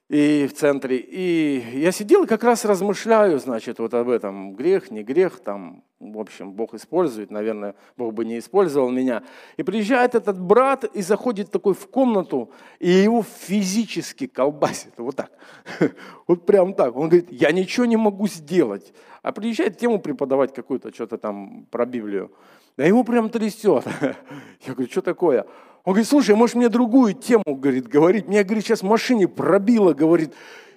и 0.09 0.47
в 0.47 0.55
центре. 0.55 0.99
И 0.99 1.79
я 1.79 1.93
сидел 1.93 2.25
и 2.25 2.27
как 2.27 2.45
раз 2.45 2.65
размышляю, 2.65 3.39
значит, 3.39 3.79
вот 3.79 3.93
об 3.95 4.09
этом, 4.09 4.55
грех, 4.55 4.91
не 4.91 5.03
грех, 5.03 5.41
там, 5.41 5.83
в 5.99 6.19
общем, 6.19 6.53
Бог 6.53 6.75
использует, 6.75 7.31
наверное, 7.31 7.75
Бог 7.97 8.15
бы 8.15 8.25
не 8.25 8.39
использовал 8.39 8.91
меня. 8.91 9.23
И 9.57 9.63
приезжает 9.63 10.15
этот 10.15 10.41
брат 10.41 10.85
и 10.85 11.03
заходит 11.03 11.51
такой 11.51 11.75
в 11.75 11.89
комнату, 11.89 12.51
и 12.79 12.89
его 12.89 13.23
физически 13.23 14.27
колбасит, 14.27 14.95
вот 14.99 15.17
так, 15.17 15.33
вот 16.29 16.47
прям 16.47 16.75
так. 16.75 16.97
Он 16.97 17.09
говорит, 17.09 17.31
я 17.31 17.51
ничего 17.51 17.87
не 17.87 17.97
могу 17.97 18.29
сделать. 18.29 18.93
А 19.23 19.33
приезжает 19.33 19.77
тему 19.77 19.99
преподавать 19.99 20.55
какую-то, 20.55 20.95
что-то 20.95 21.19
там 21.19 21.67
про 21.71 21.85
Библию. 21.85 22.31
А 22.77 22.83
его 22.83 23.05
прям 23.05 23.31
трясет. 23.31 23.85
Я 24.01 24.75
говорю, 24.75 24.91
что 24.91 25.03
такое? 25.03 25.47
Он 25.85 25.93
говорит, 25.93 26.09
слушай, 26.09 26.35
может 26.35 26.57
мне 26.57 26.69
другую 26.69 27.15
тему, 27.15 27.45
говорит, 27.47 27.89
говорить? 27.89 28.29
Меня, 28.29 28.45
говорит, 28.45 28.65
сейчас 28.65 28.81
в 28.81 28.87
машине 28.87 29.29
пробило, 29.29 29.95
говорит, 29.95 30.35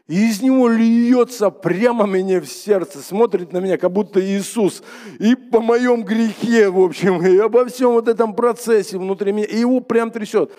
и 0.08 0.30
из 0.30 0.42
него 0.42 0.70
льется 0.70 1.50
прямо 1.50 2.06
мне 2.08 2.40
в 2.40 2.48
сердце, 2.48 3.00
смотрит 3.00 3.52
на 3.52 3.58
меня, 3.58 3.78
как 3.78 3.92
будто 3.92 4.20
Иисус, 4.20 4.82
и 5.20 5.36
по 5.36 5.62
моем 5.62 6.04
грехе, 6.04 6.70
в 6.70 6.80
общем, 6.80 7.24
и 7.26 7.38
обо 7.38 7.66
всем 7.66 7.92
вот 7.92 8.08
этом 8.08 8.34
процессе 8.34 8.98
внутри 8.98 9.32
меня, 9.32 9.46
и 9.46 9.58
его 9.58 9.82
прям 9.82 10.10
трясет. 10.10 10.52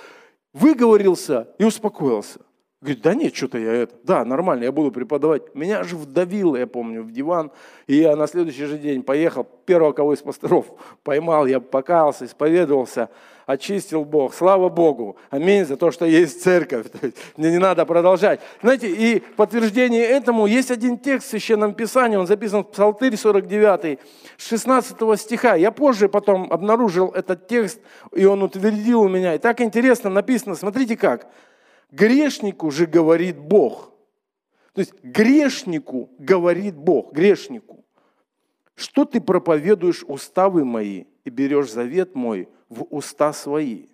Выговорился 0.53 1.49
и 1.59 1.65
успокоился. 1.65 2.41
Говорит, 2.83 3.03
да 3.03 3.15
нет, 3.15 3.37
что-то 3.37 3.59
я 3.59 3.75
это, 3.75 3.95
да, 4.05 4.25
нормально, 4.25 4.65
я 4.65 4.73
буду 4.73 4.91
преподавать. 4.91 5.55
Меня 5.55 5.83
же 5.85 5.97
вдавило, 5.97 6.57
я 6.57 6.67
помню, 6.67 7.03
в 7.03 7.13
диван, 7.13 7.53
и 7.87 7.97
я 7.97 8.17
на 8.17 8.27
следующий 8.27 8.65
же 8.65 8.79
день 8.79 9.03
поехал, 9.03 9.45
первого 9.67 9.93
кого 9.93 10.15
из 10.15 10.23
пасторов 10.23 10.65
поймал, 11.03 11.45
я 11.45 11.61
покаялся, 11.61 12.25
исповедовался, 12.25 13.11
очистил 13.45 14.07
Бог. 14.07 14.33
Слава 14.33 14.71
Богу. 14.71 15.17
Аминь 15.29 15.67
за 15.67 15.77
то, 15.77 15.91
что 15.91 16.07
есть 16.07 16.43
церковь. 16.43 16.87
Мне 17.37 17.51
не 17.51 17.59
надо 17.59 17.85
продолжать. 17.85 18.41
Знаете, 18.63 18.89
и 18.89 19.21
подтверждение 19.37 20.05
этому 20.05 20.47
есть 20.47 20.71
один 20.71 20.97
текст 20.97 21.27
в 21.27 21.31
Священном 21.31 21.75
Писании, 21.75 22.17
он 22.17 22.27
записан 22.27 22.65
в 22.65 22.71
Псалтырь 22.71 23.15
49, 23.15 23.99
16 24.39 25.21
стиха. 25.21 25.55
Я 25.55 25.71
позже 25.71 26.09
потом 26.09 26.51
обнаружил 26.51 27.11
этот 27.11 27.47
текст, 27.47 27.79
и 28.15 28.25
он 28.25 28.43
утвердил 28.43 29.03
у 29.03 29.09
меня. 29.09 29.35
И 29.35 29.39
так 29.39 29.61
интересно 29.61 30.09
написано, 30.09 30.55
смотрите 30.55 30.97
как. 30.97 31.27
Грешнику 31.91 32.71
же 32.71 32.87
говорит 32.87 33.39
Бог. 33.39 33.93
То 34.73 34.81
есть 34.81 34.95
грешнику 35.03 36.11
говорит 36.19 36.77
Бог, 36.77 37.13
грешнику. 37.13 37.85
Что 38.75 39.05
ты 39.05 39.21
проповедуешь 39.21 40.05
уставы 40.07 40.65
мои 40.65 41.05
и 41.25 41.31
берешь 41.31 41.71
завет 41.71 42.15
мой– 42.15 42.49
в 42.71 42.87
уста 42.91 43.33
свои. 43.35 43.87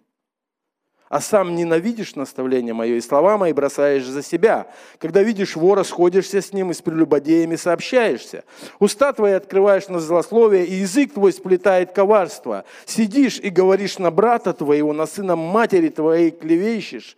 А 1.08 1.20
сам 1.20 1.54
ненавидишь 1.54 2.16
наставление 2.16 2.74
мое 2.74 2.96
и 2.96 3.00
слова 3.00 3.38
мои 3.38 3.52
бросаешь 3.52 4.04
за 4.04 4.24
себя. 4.24 4.66
Когда 4.98 5.22
видишь 5.22 5.54
вора, 5.54 5.84
сходишься 5.84 6.42
с 6.42 6.52
ним 6.52 6.72
и 6.72 6.74
с 6.74 6.82
прелюбодеями 6.82 7.54
сообщаешься. 7.54 8.44
Уста 8.80 9.12
твои 9.12 9.32
открываешь 9.32 9.86
на 9.86 10.00
злословие, 10.00 10.66
и 10.66 10.74
язык 10.74 11.14
твой 11.14 11.32
сплетает 11.32 11.92
коварство. 11.92 12.64
Сидишь 12.86 13.38
и 13.38 13.50
говоришь 13.50 13.98
на 13.98 14.10
брата 14.10 14.52
твоего, 14.52 14.92
на 14.92 15.06
сына 15.06 15.36
матери 15.36 15.90
твоей 15.90 16.32
клевещешь. 16.32 17.16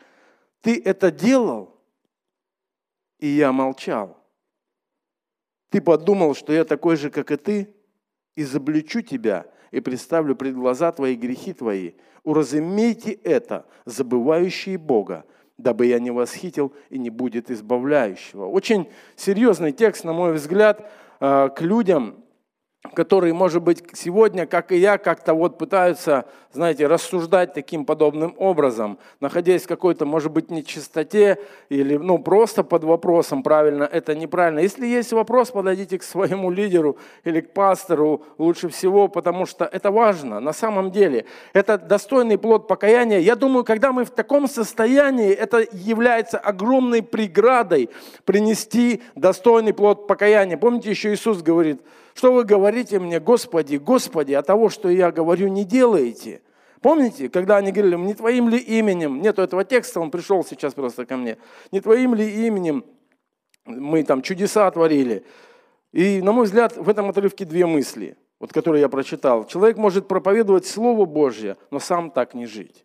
Ты 0.60 0.80
это 0.84 1.10
делал, 1.10 1.80
и 3.18 3.26
я 3.28 3.52
молчал. 3.52 4.16
Ты 5.70 5.80
подумал, 5.80 6.34
что 6.34 6.52
я 6.52 6.64
такой 6.64 6.96
же, 6.96 7.10
как 7.10 7.30
и 7.30 7.36
ты, 7.36 7.74
и 8.34 8.44
заблючу 8.44 9.02
тебя– 9.02 9.46
и 9.70 9.80
представлю 9.80 10.34
пред 10.34 10.54
глаза 10.54 10.92
твои 10.92 11.14
грехи 11.14 11.52
твои. 11.52 11.92
Уразумейте 12.24 13.12
это, 13.12 13.66
забывающие 13.84 14.78
Бога, 14.78 15.24
дабы 15.56 15.86
я 15.86 15.98
не 15.98 16.10
восхитил 16.10 16.72
и 16.90 16.98
не 16.98 17.10
будет 17.10 17.50
избавляющего. 17.50 18.46
Очень 18.46 18.88
серьезный 19.16 19.72
текст, 19.72 20.04
на 20.04 20.12
мой 20.12 20.32
взгляд, 20.32 20.90
э, 21.20 21.48
к 21.54 21.60
людям, 21.60 22.24
которые, 22.94 23.32
может 23.34 23.62
быть, 23.62 23.82
сегодня, 23.92 24.46
как 24.46 24.70
и 24.70 24.76
я, 24.76 24.98
как-то 24.98 25.34
вот 25.34 25.58
пытаются, 25.58 26.26
знаете, 26.52 26.86
рассуждать 26.86 27.52
таким 27.52 27.84
подобным 27.84 28.34
образом, 28.38 28.98
находясь 29.20 29.64
в 29.64 29.66
какой-то, 29.66 30.06
может 30.06 30.30
быть, 30.30 30.50
нечистоте 30.50 31.38
или, 31.70 31.96
ну, 31.96 32.18
просто 32.18 32.62
под 32.62 32.84
вопросом, 32.84 33.42
правильно, 33.42 33.82
это 33.82 34.14
неправильно. 34.14 34.60
Если 34.60 34.86
есть 34.86 35.12
вопрос, 35.12 35.50
подойдите 35.50 35.98
к 35.98 36.04
своему 36.04 36.52
лидеру 36.52 36.98
или 37.24 37.40
к 37.40 37.52
пастору 37.52 38.22
лучше 38.38 38.68
всего, 38.68 39.08
потому 39.08 39.44
что 39.44 39.64
это 39.64 39.90
важно 39.90 40.38
на 40.38 40.52
самом 40.52 40.92
деле. 40.92 41.24
Это 41.52 41.78
достойный 41.78 42.38
плод 42.38 42.68
покаяния. 42.68 43.18
Я 43.18 43.34
думаю, 43.34 43.64
когда 43.64 43.92
мы 43.92 44.04
в 44.04 44.10
таком 44.10 44.46
состоянии, 44.46 45.32
это 45.32 45.66
является 45.72 46.38
огромной 46.38 47.02
преградой 47.02 47.90
принести 48.24 49.02
достойный 49.16 49.74
плод 49.74 50.06
покаяния. 50.06 50.56
Помните, 50.56 50.90
еще 50.90 51.12
Иисус 51.12 51.42
говорит– 51.42 51.80
что 52.18 52.32
вы 52.32 52.42
говорите 52.42 52.67
мне, 52.98 53.20
Господи, 53.20 53.76
Господи, 53.76 54.32
а 54.32 54.42
того, 54.42 54.68
что 54.68 54.88
я 54.88 55.10
говорю, 55.10 55.48
не 55.48 55.64
делаете? 55.64 56.42
Помните, 56.80 57.28
когда 57.28 57.56
они 57.56 57.72
говорили, 57.72 57.96
не 57.96 58.14
твоим 58.14 58.48
ли 58.48 58.58
именем, 58.58 59.20
нету 59.20 59.42
этого 59.42 59.64
текста, 59.64 60.00
он 60.00 60.10
пришел 60.10 60.44
сейчас 60.44 60.74
просто 60.74 61.06
ко 61.06 61.16
мне, 61.16 61.38
не 61.72 61.80
твоим 61.80 62.14
ли 62.14 62.46
именем 62.46 62.84
мы 63.66 64.02
там 64.02 64.22
чудеса 64.22 64.70
творили. 64.70 65.24
И, 65.92 66.22
на 66.22 66.32
мой 66.32 66.44
взгляд, 66.44 66.76
в 66.76 66.88
этом 66.88 67.08
отрывке 67.10 67.44
две 67.44 67.66
мысли, 67.66 68.16
вот, 68.40 68.52
которые 68.52 68.82
я 68.82 68.88
прочитал. 68.88 69.46
Человек 69.46 69.76
может 69.76 70.08
проповедовать 70.08 70.66
Слово 70.66 71.04
Божье, 71.04 71.56
но 71.70 71.80
сам 71.80 72.10
так 72.10 72.34
не 72.34 72.46
жить. 72.46 72.84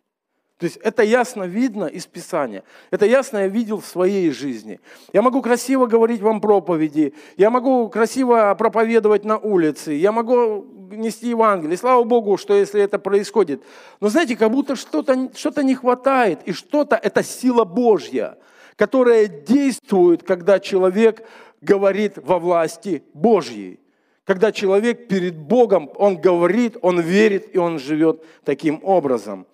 То 0.58 0.66
есть 0.66 0.76
это 0.76 1.02
ясно 1.02 1.44
видно 1.44 1.86
из 1.86 2.06
Писания. 2.06 2.62
Это 2.92 3.06
ясно 3.06 3.38
я 3.38 3.48
видел 3.48 3.80
в 3.80 3.86
своей 3.86 4.30
жизни. 4.30 4.78
Я 5.12 5.20
могу 5.20 5.42
красиво 5.42 5.86
говорить 5.86 6.20
вам 6.20 6.40
проповеди, 6.40 7.12
я 7.36 7.50
могу 7.50 7.88
красиво 7.88 8.54
проповедовать 8.56 9.24
на 9.24 9.36
улице, 9.36 9.94
я 9.94 10.12
могу 10.12 10.64
нести 10.92 11.28
Евангелие. 11.28 11.76
Слава 11.76 12.04
Богу, 12.04 12.36
что 12.36 12.54
если 12.54 12.80
это 12.80 13.00
происходит. 13.00 13.64
Но 14.00 14.08
знаете, 14.08 14.36
как 14.36 14.52
будто 14.52 14.76
что-то 14.76 15.30
что 15.34 15.62
не 15.62 15.74
хватает, 15.74 16.40
и 16.44 16.52
что-то– 16.52 16.94
это 17.02 17.24
сила 17.24 17.64
Божья, 17.64 18.38
которая 18.76 19.26
действует, 19.26 20.22
когда 20.22 20.60
человек 20.60 21.26
говорит 21.60 22.16
во 22.16 22.38
власти 22.38 23.02
Божьей. 23.12 23.80
Когда 24.24 24.52
человек 24.52 25.08
перед 25.08 25.36
Богом, 25.36 25.90
он 25.96 26.16
говорит, 26.16 26.76
он 26.80 27.00
верит, 27.00 27.54
и 27.54 27.58
он 27.58 27.78
живет 27.78 28.24
таким 28.44 28.80
образом. 28.82 29.46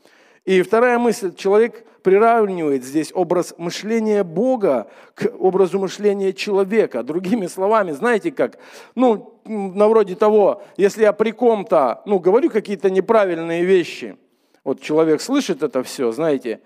И 0.45 0.63
вторая 0.63 0.99
мысль. 0.99 1.35
Человек 1.35 1.85
приравнивает 2.03 2.85
здесь 2.85 3.13
образ 3.15 3.55
мышления 3.59 4.25
Бога 4.25 4.89
к 5.15 5.31
образу 5.39 5.79
мышления 5.79 6.33
человека. 6.33 7.03
Другими 7.03 7.47
словами, 7.47 7.93
знаете 7.93 8.33
как? 8.33 8.59
Ну, 8.95 9.41
на 9.45 9.89
вроде 9.89 10.15
того, 10.17 10.63
если 10.77 11.03
я 11.03 11.13
при 11.13 11.33
ком-то, 11.33 12.03
ну, 12.07 12.19
говорю 12.19 12.51
какие-то 12.51 12.91
неправильные 12.91 13.65
вещи, 13.65 14.17
вот 14.65 14.81
человек 14.81 15.21
слышит 15.21 15.63
это 15.63 15.83
все, 15.83 16.13
знаете, 16.13 16.61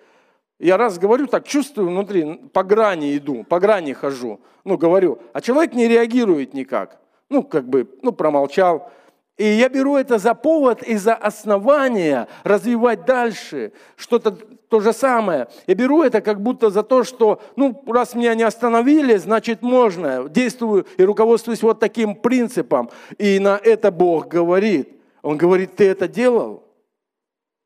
я 0.60 0.76
раз 0.76 0.98
говорю 0.98 1.26
так, 1.26 1.46
чувствую 1.46 1.88
внутри, 1.88 2.34
по 2.52 2.62
грани 2.62 3.16
иду, 3.16 3.44
по 3.44 3.58
грани 3.58 3.92
хожу, 3.92 4.40
ну, 4.64 4.78
говорю, 4.78 5.18
а 5.32 5.40
человек 5.40 5.74
не 5.74 5.88
реагирует 5.88 6.54
никак. 6.54 7.00
Ну, 7.28 7.42
как 7.42 7.68
бы, 7.68 7.88
ну, 8.02 8.12
промолчал, 8.12 8.90
и 9.36 9.44
я 9.44 9.68
беру 9.68 9.96
это 9.96 10.18
за 10.18 10.34
повод 10.34 10.82
и 10.82 10.96
за 10.96 11.14
основание 11.14 12.28
развивать 12.44 13.04
дальше 13.04 13.72
что-то 13.96 14.30
то 14.30 14.80
же 14.80 14.92
самое. 14.92 15.48
Я 15.66 15.74
беру 15.74 16.02
это 16.02 16.20
как 16.20 16.40
будто 16.40 16.70
за 16.70 16.84
то, 16.84 17.02
что, 17.02 17.42
ну, 17.56 17.82
раз 17.86 18.14
меня 18.14 18.34
не 18.36 18.44
остановили, 18.44 19.16
значит 19.16 19.62
можно. 19.62 20.28
Действую 20.28 20.86
и 20.96 21.02
руководствуюсь 21.02 21.62
вот 21.62 21.80
таким 21.80 22.14
принципом. 22.14 22.90
И 23.18 23.40
на 23.40 23.56
это 23.56 23.90
Бог 23.90 24.28
говорит. 24.28 24.88
Он 25.22 25.36
говорит, 25.36 25.74
ты 25.74 25.88
это 25.88 26.06
делал? 26.06 26.62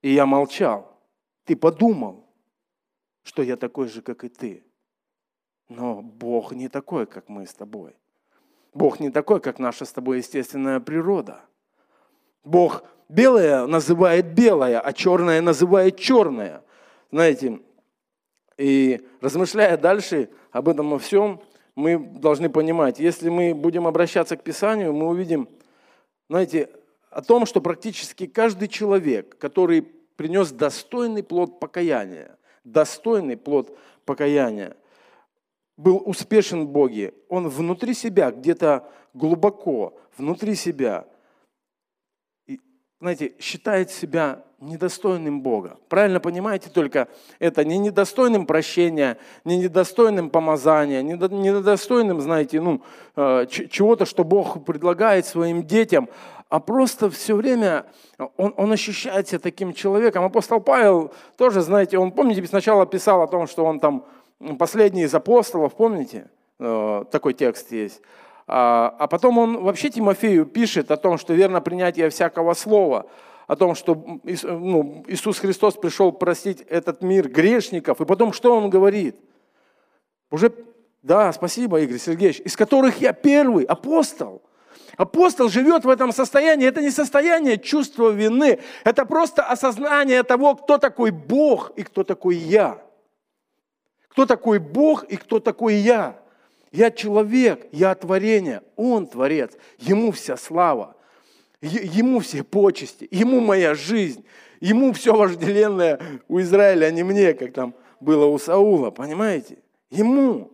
И 0.00 0.14
я 0.14 0.24
молчал. 0.24 0.98
Ты 1.44 1.54
подумал, 1.54 2.24
что 3.24 3.42
я 3.42 3.56
такой 3.56 3.88
же, 3.88 4.00
как 4.00 4.24
и 4.24 4.28
ты. 4.28 4.64
Но 5.68 6.00
Бог 6.00 6.52
не 6.52 6.68
такой, 6.68 7.06
как 7.06 7.28
мы 7.28 7.46
с 7.46 7.52
тобой. 7.52 7.94
Бог 8.72 9.00
не 9.00 9.10
такой, 9.10 9.40
как 9.40 9.58
наша 9.58 9.84
с 9.84 9.92
тобой 9.92 10.18
естественная 10.18 10.80
природа. 10.80 11.40
Бог 12.44 12.84
белое 13.08 13.66
называет 13.66 14.34
белое, 14.34 14.80
а 14.80 14.92
черное 14.92 15.40
называет 15.40 15.96
черное. 15.96 16.62
Знаете, 17.10 17.60
и 18.56 19.06
размышляя 19.20 19.76
дальше 19.76 20.30
об 20.50 20.68
этом 20.68 20.90
во 20.90 20.98
всем, 20.98 21.40
мы 21.74 21.98
должны 21.98 22.50
понимать, 22.50 22.98
если 22.98 23.28
мы 23.28 23.54
будем 23.54 23.86
обращаться 23.86 24.36
к 24.36 24.42
Писанию, 24.42 24.92
мы 24.92 25.08
увидим, 25.08 25.48
знаете, 26.28 26.70
о 27.10 27.22
том, 27.22 27.46
что 27.46 27.60
практически 27.60 28.26
каждый 28.26 28.68
человек, 28.68 29.38
который 29.38 29.82
принес 30.16 30.50
достойный 30.50 31.22
плод 31.22 31.60
покаяния, 31.60 32.36
достойный 32.64 33.36
плод 33.36 33.78
покаяния, 34.04 34.76
был 35.76 36.02
успешен 36.04 36.66
в 36.66 36.68
Боге, 36.70 37.14
он 37.28 37.48
внутри 37.48 37.94
себя, 37.94 38.32
где-то 38.32 38.90
глубоко, 39.14 39.96
внутри 40.16 40.54
себя– 40.54 41.06
знаете, 43.00 43.32
считает 43.38 43.90
себя 43.90 44.42
недостойным 44.60 45.40
Бога. 45.40 45.76
Правильно 45.88 46.18
понимаете 46.18 46.68
только 46.68 47.06
это? 47.38 47.64
Не 47.64 47.78
недостойным 47.78 48.44
прощения, 48.44 49.18
не 49.44 49.56
недостойным 49.56 50.30
помазания, 50.30 51.00
не 51.02 51.12
недостойным, 51.12 52.20
знаете, 52.20 52.60
ну, 52.60 52.82
э, 53.14 53.46
чего-то, 53.46 54.04
что 54.04 54.24
Бог 54.24 54.64
предлагает 54.64 55.26
своим 55.26 55.62
детям, 55.62 56.08
а 56.48 56.58
просто 56.58 57.08
все 57.08 57.36
время 57.36 57.86
он, 58.36 58.52
он 58.56 58.72
ощущает 58.72 59.28
себя 59.28 59.38
таким 59.38 59.72
человеком. 59.72 60.24
Апостол 60.24 60.60
Павел 60.60 61.12
тоже, 61.36 61.60
знаете, 61.60 61.98
он, 61.98 62.10
помните, 62.10 62.44
сначала 62.46 62.84
писал 62.84 63.22
о 63.22 63.28
том, 63.28 63.46
что 63.46 63.64
он 63.64 63.78
там 63.78 64.06
последний 64.58 65.02
из 65.02 65.14
апостолов, 65.14 65.74
помните? 65.74 66.28
Э, 66.58 67.04
такой 67.12 67.34
текст 67.34 67.70
есть. 67.70 68.00
А, 68.50 68.96
а 68.98 69.06
потом 69.08 69.36
он 69.36 69.62
вообще 69.62 69.90
Тимофею 69.90 70.46
пишет 70.46 70.90
о 70.90 70.96
том, 70.96 71.18
что 71.18 71.34
верно 71.34 71.60
принятие 71.60 72.08
всякого 72.08 72.54
слова, 72.54 73.04
о 73.46 73.56
том, 73.56 73.74
что 73.74 73.94
ну, 74.24 75.04
Иисус 75.06 75.38
Христос 75.38 75.74
пришел 75.74 76.12
простить 76.12 76.62
этот 76.62 77.02
мир 77.02 77.28
грешников. 77.28 78.00
И 78.00 78.06
потом 78.06 78.32
что 78.32 78.56
он 78.56 78.70
говорит? 78.70 79.16
Уже, 80.30 80.50
да, 81.02 81.30
спасибо, 81.34 81.78
Игорь 81.80 81.98
Сергеевич, 81.98 82.40
из 82.40 82.56
которых 82.56 83.02
я 83.02 83.12
первый 83.12 83.64
апостол. 83.64 84.42
Апостол 84.96 85.50
живет 85.50 85.84
в 85.84 85.88
этом 85.90 86.10
состоянии. 86.10 86.66
Это 86.66 86.80
не 86.80 86.90
состояние 86.90 87.58
чувства 87.58 88.08
вины. 88.08 88.60
Это 88.82 89.04
просто 89.04 89.44
осознание 89.44 90.22
того, 90.22 90.56
кто 90.56 90.78
такой 90.78 91.10
Бог 91.10 91.72
и 91.76 91.82
кто 91.82 92.02
такой 92.02 92.36
я. 92.36 92.82
Кто 94.08 94.24
такой 94.24 94.58
Бог 94.58 95.04
и 95.04 95.16
кто 95.16 95.38
такой 95.38 95.74
я. 95.74 96.18
Я 96.70 96.90
человек, 96.90 97.66
я 97.72 97.94
творение, 97.94 98.62
Он 98.76 99.06
творец, 99.06 99.52
Ему 99.78 100.12
вся 100.12 100.36
слава, 100.36 100.96
Ему 101.60 102.20
все 102.20 102.42
почести, 102.42 103.08
Ему 103.10 103.40
моя 103.40 103.74
жизнь, 103.74 104.24
Ему 104.60 104.92
все 104.92 105.14
вожделенное 105.14 106.00
у 106.28 106.40
Израиля, 106.40 106.86
а 106.86 106.90
не 106.90 107.02
мне, 107.02 107.32
как 107.32 107.52
там 107.52 107.74
было 108.00 108.26
у 108.26 108.38
Саула, 108.38 108.90
понимаете? 108.90 109.58
Ему. 109.90 110.52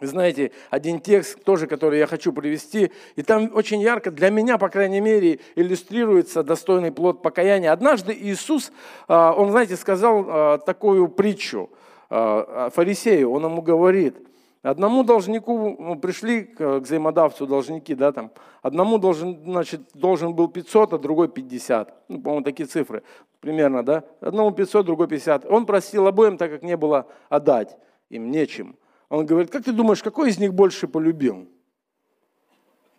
Вы 0.00 0.08
знаете, 0.08 0.50
один 0.68 0.98
текст 0.98 1.44
тоже, 1.44 1.68
который 1.68 2.00
я 2.00 2.08
хочу 2.08 2.32
привести, 2.32 2.90
и 3.14 3.22
там 3.22 3.52
очень 3.54 3.80
ярко, 3.80 4.10
для 4.10 4.30
меня, 4.30 4.58
по 4.58 4.68
крайней 4.68 5.00
мере, 5.00 5.38
иллюстрируется 5.54 6.42
достойный 6.42 6.90
плод 6.90 7.22
покаяния. 7.22 7.70
Однажды 7.70 8.12
Иисус, 8.12 8.72
а, 9.06 9.32
он, 9.32 9.52
знаете, 9.52 9.76
сказал 9.76 10.26
а, 10.26 10.58
такую 10.58 11.06
притчу 11.06 11.70
а, 12.10 12.70
фарисею, 12.74 13.30
он 13.30 13.44
ему 13.44 13.62
говорит– 13.62 14.16
Одному 14.62 15.02
должнику 15.02 15.76
ну, 15.76 15.96
пришли 15.96 16.44
к 16.44 16.78
взаимодавцу 16.78 17.48
должники, 17.48 17.96
да, 17.96 18.12
там, 18.12 18.30
одному 18.62 18.98
должен, 18.98 19.42
значит, 19.42 19.80
должен 19.92 20.34
был 20.34 20.46
500, 20.46 20.92
а 20.92 20.98
другой 20.98 21.28
50. 21.28 22.04
Ну, 22.08 22.20
по-моему, 22.20 22.44
такие 22.44 22.66
цифры 22.68 23.02
примерно, 23.40 23.82
да. 23.82 24.04
Одному 24.20 24.52
500, 24.52 24.86
другой 24.86 25.08
50. 25.08 25.46
Он 25.46 25.66
просил 25.66 26.06
обоим, 26.06 26.38
так 26.38 26.52
как 26.52 26.62
не 26.62 26.76
было 26.76 27.08
отдать 27.28 27.76
им 28.08 28.30
нечем. 28.30 28.76
Он 29.08 29.26
говорит, 29.26 29.50
как 29.50 29.64
ты 29.64 29.72
думаешь, 29.72 30.00
какой 30.00 30.30
из 30.30 30.38
них 30.38 30.54
больше 30.54 30.86
полюбил? 30.86 31.48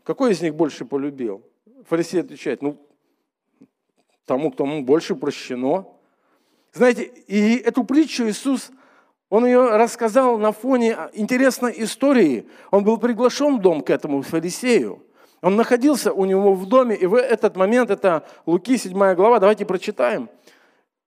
Какой 0.04 0.34
из 0.34 0.42
них 0.42 0.56
больше 0.56 0.84
полюбил? 0.84 1.44
Фарисей 1.86 2.20
отвечает, 2.20 2.62
ну, 2.62 2.78
тому, 4.26 4.52
кому 4.52 4.84
больше 4.84 5.16
прощено. 5.16 5.88
Знаете, 6.74 7.04
и 7.04 7.56
эту 7.56 7.86
притчу 7.86 8.28
Иисус– 8.28 8.70
он 9.34 9.48
ее 9.48 9.78
рассказал 9.78 10.38
на 10.38 10.52
фоне 10.52 10.96
интересной 11.14 11.74
истории. 11.78 12.46
Он 12.70 12.84
был 12.84 13.00
приглашен 13.00 13.58
в 13.58 13.62
дом 13.62 13.82
к 13.82 13.90
этому 13.90 14.22
фарисею. 14.22 15.02
Он 15.42 15.56
находился 15.56 16.14
у 16.14 16.26
него 16.26 16.54
в 16.54 16.68
доме, 16.68 16.96
и 16.96 17.08
в 17.08 17.16
этот 17.16 17.56
момент, 17.56 17.90
это 17.90 18.28
Луки, 18.46 18.78
7 18.78 18.94
глава, 19.16 19.40
давайте 19.40 19.66
прочитаем. 19.66 20.30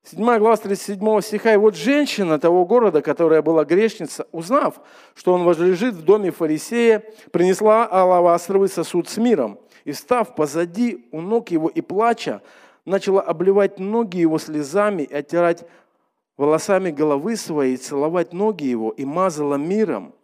7 0.03 0.39
глава 0.39 0.57
37 0.57 1.21
стиха. 1.21 1.55
«И 1.55 1.57
вот 1.57 1.77
женщина 1.77 2.41
того 2.41 2.67
города, 2.67 3.01
которая 3.01 3.43
была 3.43 3.65
грешница, 3.65 4.27
узнав, 4.33 4.81
что 5.15 5.33
он 5.33 5.45
возлежит 5.45 5.95
в 5.95 6.03
доме 6.03 6.33
фарисея, 6.33 7.05
принесла 7.31 7.87
алавастровый 7.87 8.69
сосуд 8.69 9.09
с 9.09 9.19
миром, 9.19 9.61
и, 9.85 9.93
став 9.93 10.35
позади 10.35 11.07
у 11.13 11.21
ног 11.21 11.53
его 11.53 11.69
и 11.69 11.81
плача, 11.81 12.43
начала 12.85 13.21
обливать 13.21 13.79
ноги 13.79 14.19
его 14.19 14.41
слезами 14.41 15.05
и 15.05 15.15
оттирать 15.15 15.65
волосами 16.37 16.91
головы 16.91 17.37
своей, 17.37 17.77
целовать 17.77 18.33
ноги 18.33 18.65
его 18.65 18.91
и 18.91 19.05
мазала 19.05 19.57
миром. 19.57 20.15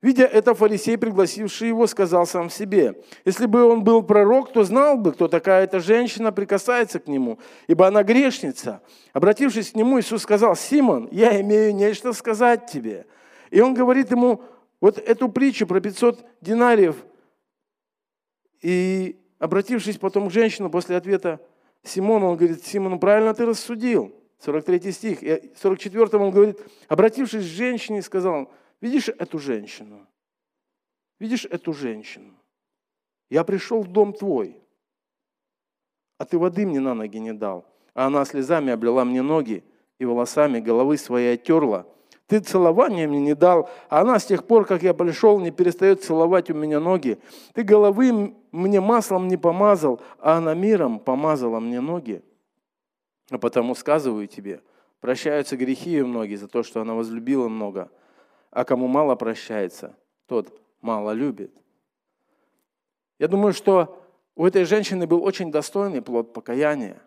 Видя 0.00 0.24
это, 0.24 0.54
фарисей, 0.54 0.98
пригласивший 0.98 1.68
его, 1.68 1.86
сказал 1.86 2.26
сам 2.26 2.50
себе, 2.50 3.00
если 3.24 3.46
бы 3.46 3.62
он 3.62 3.84
был 3.84 4.02
пророк, 4.02 4.52
то 4.52 4.64
знал 4.64 4.96
бы, 4.96 5.12
кто 5.12 5.28
такая 5.28 5.62
эта 5.62 5.78
женщина 5.78 6.32
прикасается 6.32 6.98
к 6.98 7.06
нему, 7.06 7.38
ибо 7.68 7.86
она 7.86 8.02
грешница. 8.02 8.82
Обратившись 9.12 9.70
к 9.70 9.76
нему, 9.76 10.00
Иисус 10.00 10.22
сказал, 10.22 10.56
Симон, 10.56 11.08
я 11.12 11.40
имею 11.40 11.72
нечто 11.72 12.12
сказать 12.12 12.66
тебе. 12.66 13.06
И 13.50 13.60
он 13.60 13.74
говорит 13.74 14.10
ему 14.10 14.42
вот 14.80 14.98
эту 14.98 15.28
притчу 15.28 15.68
про 15.68 15.80
500 15.80 16.24
динариев. 16.40 16.96
И 18.60 19.20
обратившись 19.38 19.98
потом 19.98 20.28
к 20.28 20.32
женщине 20.32 20.68
после 20.68 20.96
ответа 20.96 21.38
Симона, 21.84 22.26
он 22.26 22.36
говорит, 22.36 22.64
Симон, 22.64 22.98
правильно 22.98 23.34
ты 23.34 23.46
рассудил. 23.46 24.12
43 24.42 24.92
стих. 24.92 25.22
И 25.22 25.52
44 25.56 26.18
он 26.18 26.30
говорит, 26.30 26.58
обратившись 26.88 27.44
к 27.44 27.48
женщине, 27.48 28.02
сказал, 28.02 28.50
видишь 28.80 29.08
эту 29.08 29.38
женщину? 29.38 30.06
Видишь 31.18 31.44
эту 31.44 31.72
женщину? 31.72 32.34
Я 33.30 33.44
пришел 33.44 33.82
в 33.82 33.88
дом 33.88 34.12
твой, 34.12 34.60
а 36.18 36.24
ты 36.24 36.38
воды 36.38 36.66
мне 36.66 36.80
на 36.80 36.94
ноги 36.94 37.18
не 37.18 37.32
дал. 37.32 37.64
А 37.94 38.06
она 38.06 38.24
слезами 38.24 38.72
облила 38.72 39.04
мне 39.04 39.22
ноги 39.22 39.64
и 39.98 40.04
волосами 40.04 40.60
головы 40.60 40.96
своей 40.96 41.34
оттерла. 41.34 41.86
Ты 42.26 42.40
целования 42.40 43.06
мне 43.06 43.20
не 43.20 43.34
дал, 43.34 43.68
а 43.88 44.00
она 44.00 44.18
с 44.18 44.26
тех 44.26 44.46
пор, 44.46 44.64
как 44.64 44.82
я 44.82 44.94
пришел, 44.94 45.38
не 45.38 45.50
перестает 45.50 46.02
целовать 46.02 46.50
у 46.50 46.54
меня 46.54 46.80
ноги. 46.80 47.18
Ты 47.52 47.62
головы 47.62 48.34
мне 48.50 48.80
маслом 48.80 49.28
не 49.28 49.36
помазал, 49.36 50.00
а 50.18 50.38
она 50.38 50.54
миром 50.54 50.98
помазала 50.98 51.60
мне 51.60 51.80
ноги. 51.80 52.22
А 53.32 53.38
потому 53.38 53.74
сказываю 53.74 54.28
тебе, 54.28 54.60
прощаются 55.00 55.56
грехи 55.56 55.88
ее 55.88 56.04
многие 56.04 56.36
за 56.36 56.48
то, 56.48 56.62
что 56.62 56.82
она 56.82 56.92
возлюбила 56.92 57.48
много, 57.48 57.90
а 58.50 58.64
кому 58.64 58.88
мало 58.88 59.14
прощается, 59.14 59.96
тот 60.26 60.60
мало 60.82 61.12
любит. 61.12 61.50
Я 63.18 63.28
думаю, 63.28 63.54
что 63.54 63.98
у 64.36 64.44
этой 64.44 64.64
женщины 64.64 65.06
был 65.06 65.24
очень 65.24 65.50
достойный 65.50 66.02
плод 66.02 66.34
покаяния. 66.34 67.00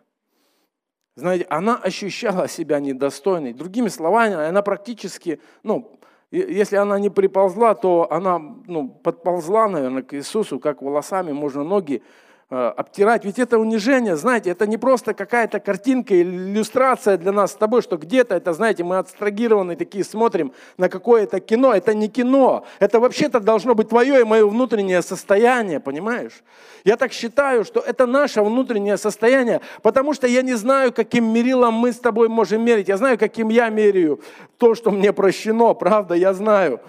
Знаете, 1.14 1.46
она 1.48 1.76
ощущала 1.76 2.48
себя 2.48 2.80
недостойной. 2.80 3.52
Другими 3.52 3.86
словами, 3.86 4.34
она 4.34 4.62
практически, 4.62 5.40
ну, 5.62 6.00
если 6.32 6.74
она 6.74 6.98
не 6.98 7.08
приползла, 7.08 7.76
то 7.76 8.10
она 8.10 8.40
ну, 8.40 8.88
подползла, 8.88 9.68
наверное, 9.68 10.02
к 10.02 10.12
Иисусу, 10.14 10.58
как 10.58 10.82
волосами 10.82 11.30
можно 11.30 11.62
ноги 11.62 12.02
обтирать. 12.48 13.24
Ведь 13.24 13.40
это 13.40 13.58
унижение, 13.58 14.16
знаете, 14.16 14.50
это 14.50 14.68
не 14.68 14.76
просто 14.76 15.14
какая-то 15.14 15.58
картинка 15.58 16.20
иллюстрация 16.20 17.16
для 17.16 17.32
нас 17.32 17.52
с 17.52 17.54
тобой, 17.56 17.82
что 17.82 17.96
где-то 17.96 18.36
это, 18.36 18.52
знаете, 18.52 18.84
мы 18.84 18.98
абстрагированные 18.98 19.76
такие 19.76 20.04
смотрим 20.04 20.52
на 20.76 20.88
какое-то 20.88 21.40
кино. 21.40 21.74
Это 21.74 21.92
не 21.92 22.08
кино. 22.08 22.64
Это 22.78 23.00
вообще-то 23.00 23.40
должно 23.40 23.74
быть 23.74 23.88
твое 23.88 24.20
и 24.20 24.24
мое 24.24 24.46
внутреннее 24.46 25.02
состояние, 25.02 25.80
понимаешь? 25.80 26.44
Я 26.84 26.96
так 26.96 27.12
считаю, 27.12 27.64
что 27.64 27.80
это 27.80 28.06
наше 28.06 28.42
внутреннее 28.42 28.96
состояние, 28.96 29.60
потому 29.82 30.14
что 30.14 30.28
я 30.28 30.42
не 30.42 30.54
знаю, 30.54 30.92
каким 30.92 31.32
мерилом 31.32 31.74
мы 31.74 31.92
с 31.92 31.98
тобой 31.98 32.28
можем 32.28 32.64
мерить. 32.64 32.86
Я 32.86 32.96
знаю, 32.96 33.18
каким 33.18 33.48
я 33.48 33.70
меряю 33.70 34.20
то, 34.58 34.76
что 34.76 34.92
мне 34.92 35.12
прощено, 35.12 35.74
правда, 35.74 36.14
я 36.14 36.32
знаю. 36.32 36.80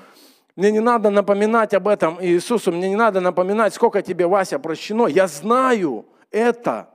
Мне 0.58 0.72
не 0.72 0.80
надо 0.80 1.12
напоминать 1.12 1.76
об 1.76 1.88
этом 1.88 2.18
Иисусу, 2.20 2.72
мне 2.72 2.90
не 2.90 2.96
надо 2.96 3.22
напоминать, 3.22 3.76
сколько 3.76 4.02
тебе, 4.02 4.26
Вася, 4.26 4.58
прощено. 4.58 5.06
Я 5.06 5.28
знаю 5.28 6.08
это. 6.32 6.90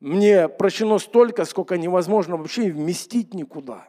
Мне 0.00 0.48
прощено 0.48 0.98
столько, 0.98 1.44
сколько 1.44 1.78
невозможно 1.78 2.36
вообще 2.36 2.72
вместить 2.72 3.34
никуда. 3.34 3.86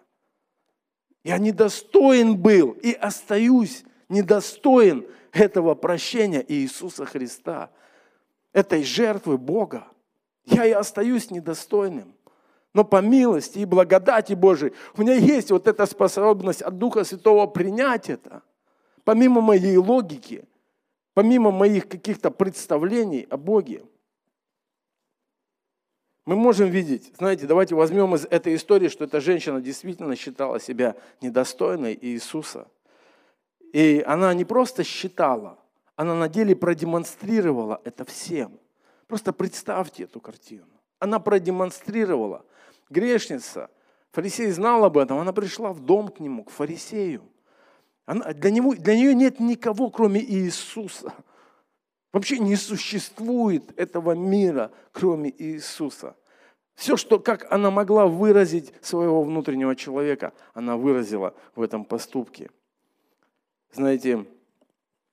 Я 1.24 1.40
недостоин 1.40 2.38
был 2.38 2.74
и 2.74 2.94
остаюсь 2.94 3.84
недостоин 4.10 5.08
этого 5.32 5.74
прощения 5.74 6.46
Иисуса 6.48 7.08
Христа, 7.08 7.72
этой 8.54 8.84
жертвы 8.84 9.40
Бога. 9.40 9.88
Я 10.46 10.66
и 10.66 10.72
остаюсь 10.72 11.32
недостойным. 11.32 12.15
Но 12.76 12.84
по 12.84 13.02
милости 13.02 13.60
и 13.60 13.66
благодати 13.66 14.34
Божией 14.34 14.74
у 14.98 15.02
меня 15.02 15.14
есть 15.14 15.50
вот 15.50 15.66
эта 15.66 15.86
способность 15.86 16.62
от 16.62 16.78
Духа 16.78 17.06
Святого 17.06 17.48
принять 17.48 18.10
это. 18.10 18.44
Помимо 19.06 19.40
моей 19.40 19.78
логики, 19.78 20.44
помимо 21.14 21.52
моих 21.52 21.88
каких-то 21.88 22.32
представлений 22.32 23.28
о 23.30 23.38
Боге. 23.38 23.86
Мы 26.26 26.36
можем 26.36 26.70
видеть, 26.70 27.14
знаете, 27.18 27.48
давайте 27.48 27.76
возьмем 27.76 28.14
из 28.14 28.26
этой 28.26 28.56
истории, 28.56 28.90
что 28.90 29.06
эта 29.06 29.22
женщина 29.22 29.62
действительно 29.62 30.18
считала 30.18 30.60
себя 30.60 30.98
недостойной 31.22 31.98
Иисуса. 32.02 32.68
И 33.72 34.04
она 34.06 34.34
не 34.34 34.44
просто 34.44 34.84
считала, 34.84 35.58
она 35.96 36.14
на 36.14 36.28
деле 36.28 36.58
продемонстрировала 36.58 37.80
это 37.86 38.04
всем. 38.04 38.60
Просто 39.08 39.32
представьте 39.32 40.04
эту 40.04 40.20
картину. 40.20 40.68
Она 41.00 41.20
продемонстрировала. 41.20 42.44
Грешница, 42.90 43.70
фарисей 44.12 44.52
знал 44.52 44.84
об 44.86 44.98
этом, 44.98 45.18
она 45.20 45.34
пришла 45.34 45.74
в 45.74 45.80
дом 45.80 46.10
к 46.10 46.20
нему, 46.20 46.44
к 46.44 46.52
фарисею. 46.52 47.24
Она, 48.06 48.34
для, 48.34 48.52
него, 48.52 48.76
для 48.76 48.96
нее 48.96 49.16
нет 49.16 49.40
никого, 49.40 49.90
кроме 49.90 50.22
Иисуса. 50.22 51.14
Вообще 52.14 52.40
не 52.40 52.56
существует 52.56 53.78
этого 53.78 54.14
мира, 54.14 54.72
кроме 54.92 55.34
Иисуса. 55.38 56.16
Все, 56.76 56.98
что, 56.98 57.20
как 57.20 57.52
она 57.52 57.72
могла 57.72 58.06
выразить 58.06 58.74
своего 58.82 59.24
внутреннего 59.24 59.76
человека, 59.76 60.34
она 60.54 60.78
выразила 60.78 61.34
в 61.56 61.62
этом 61.62 61.86
поступке. 61.86 62.50
Знаете, 63.72 64.26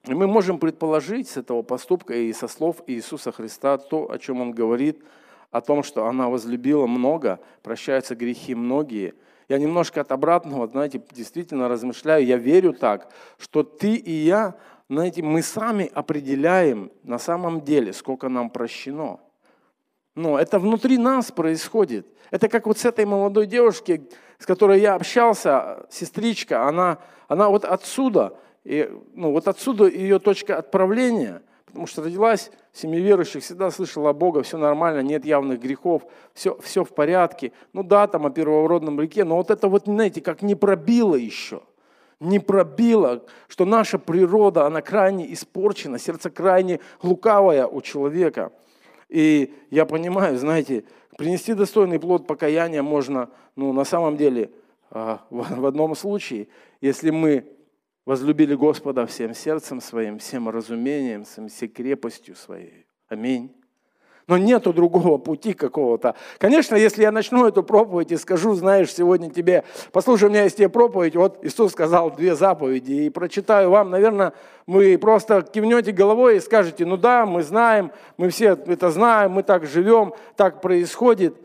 мы 0.05 0.27
можем 0.27 0.59
предположить 0.59 1.29
с 1.29 1.37
этого 1.37 1.63
поступка 1.63 2.15
и 2.15 2.33
со 2.33 2.49
слов 2.49 2.83
Иисуса 2.87 3.33
Христа 3.33 3.79
то, 3.79 4.11
о 4.11 4.19
чем 4.19 4.41
Он 4.41 4.51
говорит, 4.51 5.03
о 5.53 5.61
том, 5.61 5.85
что 5.85 6.07
она 6.07 6.29
возлюбила 6.29 6.89
много, 6.89 7.39
прощаются 7.63 8.17
грехи 8.17 8.57
многие. 8.57 9.15
Я 9.49 9.59
немножко 9.59 10.01
от 10.01 10.11
обратного, 10.11 10.67
знаете, 10.67 11.01
действительно 11.13 11.69
размышляю, 11.69 12.27
я 12.27 12.39
верю 12.39 12.73
так, 12.73 13.13
что 13.39 13.63
ты 13.63 13.95
и 13.95 14.11
я 14.11 14.57
знаете, 14.93 15.23
мы 15.23 15.41
сами 15.41 15.91
определяем 15.95 16.93
на 17.03 17.19
самом 17.19 17.63
деле, 17.63 17.95
сколько 17.95 18.29
нам 18.29 18.51
прощено. 18.51 19.21
Но 20.15 20.39
это 20.39 20.59
внутри 20.59 20.99
нас 20.99 21.33
происходит. 21.33 22.07
Это 22.31 22.49
как 22.51 22.67
вот 22.67 22.77
с 22.77 22.85
этой 22.85 23.07
молодой 23.07 23.47
девушкой, 23.47 24.07
с 24.39 24.45
которой 24.45 24.81
я 24.81 24.95
общался, 24.95 25.87
сестричка, 25.89 26.69
она, 26.69 26.99
она 27.27 27.49
вот 27.49 27.65
отсюда, 27.65 28.39
и, 28.65 28.91
ну, 29.15 29.33
вот 29.33 29.49
отсюда 29.49 29.87
ее 29.87 30.19
точка 30.19 30.59
отправления, 30.59 31.41
потому 31.73 31.87
что 31.87 32.03
родилась 32.03 32.51
в 32.71 32.79
семье 32.79 33.01
верующих, 33.01 33.43
всегда 33.43 33.71
слышала 33.71 34.13
Бога, 34.13 34.43
все 34.43 34.59
нормально, 34.59 35.01
нет 35.01 35.25
явных 35.25 35.61
грехов, 35.61 36.03
все, 36.35 36.57
все 36.61 36.85
в 36.85 36.95
порядке. 36.95 37.53
Ну 37.73 37.83
да, 37.83 38.07
там 38.07 38.27
о 38.27 38.31
первородном 38.31 39.01
реке, 39.01 39.25
но 39.25 39.37
вот 39.37 39.51
это 39.51 39.69
вот, 39.69 39.85
знаете, 39.87 40.21
как 40.21 40.43
не 40.43 40.55
пробило 40.55 41.17
еще– 41.17 41.63
не 42.23 42.39
пробило, 42.39 43.25
что 43.49 43.65
наша 43.65 43.99
природа, 43.99 44.65
она 44.65 44.81
крайне 44.81 45.33
испорчена, 45.33 45.99
сердце 45.99 46.31
крайне 46.31 46.79
лукавое 47.03 47.67
у 47.67 47.81
человека. 47.83 48.53
И 49.09 49.53
я 49.71 49.85
понимаю, 49.87 50.39
знаете, 50.39 50.85
принести 51.19 51.53
достойный 51.53 51.99
плод 51.99 52.27
покаяния 52.27 52.83
можно, 52.83 53.29
ну, 53.57 53.73
на 53.73 53.85
самом 53.85 54.17
деле, 54.17 54.51
а, 54.91 55.21
в 55.31 55.67
одном 55.67 55.97
случае, 55.97 56.49
если 56.81 57.11
мы 57.11 57.45
возлюбили 58.05 58.55
Господа 58.55 59.07
всем 59.07 59.35
сердцем 59.35 59.81
своим, 59.81 60.19
всем 60.19 60.49
разумением, 60.49 61.25
всей 61.25 61.69
крепостью 61.69 62.37
своей. 62.37 62.87
Аминь. 63.09 63.55
Но 64.29 64.39
нету 64.39 64.73
другого 64.73 65.19
пути 65.19 65.53
какого-то. 65.53 66.15
Конечно, 66.39 66.77
если 66.77 67.03
я 67.03 67.11
начну 67.11 67.47
эту 67.47 67.65
проповедь 67.65 68.13
и 68.13 68.17
скажу, 68.17 68.55
знаешь, 68.55 68.93
сегодня 68.93 69.31
тебе, 69.31 69.65
послушай, 69.91 70.25
у 70.25 70.29
меня 70.31 70.45
есть 70.45 70.57
тебе 70.57 70.69
проповедь, 70.69 71.17
вот 71.17 71.45
Иисус 71.45 71.73
сказал 71.73 72.11
две 72.13 72.37
заповеди, 72.37 72.93
и 72.93 73.11
прочитаю 73.11 73.71
вам, 73.71 73.91
наверное, 73.91 74.33
мы 74.67 74.97
просто 74.97 75.43
кивнете 75.43 75.91
головой 75.91 76.37
и 76.37 76.41
скажете, 76.41 76.87
ну 76.87 76.97
да, 76.97 77.27
мы 77.27 77.43
знаем, 77.43 77.91
мы 78.17 78.29
все 78.29 78.51
это 78.53 78.91
знаем, 78.91 79.33
мы 79.33 79.43
так 79.43 79.67
живем, 79.67 80.15
так 80.37 80.61
происходит. 80.61 81.37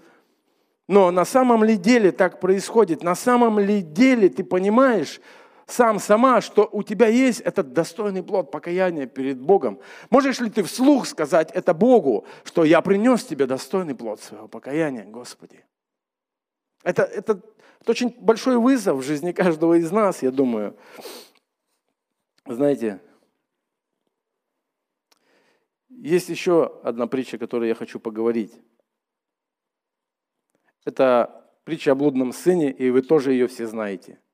Но 0.88 1.12
на 1.12 1.26
самом 1.26 1.64
ли 1.64 1.76
деле 1.78 2.12
так 2.12 2.40
происходит? 2.40 3.04
На 3.04 3.16
самом 3.16 3.60
ли 3.60 3.82
деле 3.82 4.30
ты 4.30 4.44
понимаешь, 4.44 5.20
сам, 5.68 6.00
сама, 6.00 6.40
что 6.40 6.68
у 6.72 6.82
тебя 6.82 7.08
есть 7.08 7.42
этот 7.42 7.74
достойный 7.74 8.24
плод 8.24 8.52
покаяния 8.52 9.06
перед 9.06 9.40
Богом. 9.40 9.80
Можешь 10.10 10.40
ли 10.40 10.50
ты 10.50 10.64
вслух 10.64 11.06
сказать 11.06 11.52
это 11.52 11.74
Богу, 11.74 12.26
что 12.46 12.64
я 12.64 12.82
принес 12.82 13.26
тебе 13.26 13.46
достойный 13.46 13.94
плод 13.94 14.22
своего 14.22 14.48
покаяния, 14.48 15.04
Господи? 15.04 15.66
Это, 16.84 17.04
это, 17.04 17.42
это 17.82 17.92
очень 17.92 18.16
большой 18.18 18.58
вызов 18.58 18.98
в 18.98 19.02
жизни 19.02 19.34
каждого 19.34 19.74
из 19.74 19.92
нас, 19.92 20.24
я 20.24 20.32
думаю. 20.32 20.78
Знаете, 22.46 23.02
есть 25.90 26.30
еще 26.30 26.80
одна 26.82 27.08
притча, 27.08 27.36
о 27.36 27.40
которой 27.40 27.68
я 27.68 27.76
хочу 27.76 28.00
поговорить. 28.00 28.54
Это 30.86 31.52
притча 31.66 31.92
о 31.92 31.96
блудном 31.96 32.32
сыне, 32.32 32.72
и 32.72 32.90
вы 32.90 33.02
тоже 33.02 33.34
ее 33.34 33.48
все 33.48 33.68
знаете– 33.68 34.18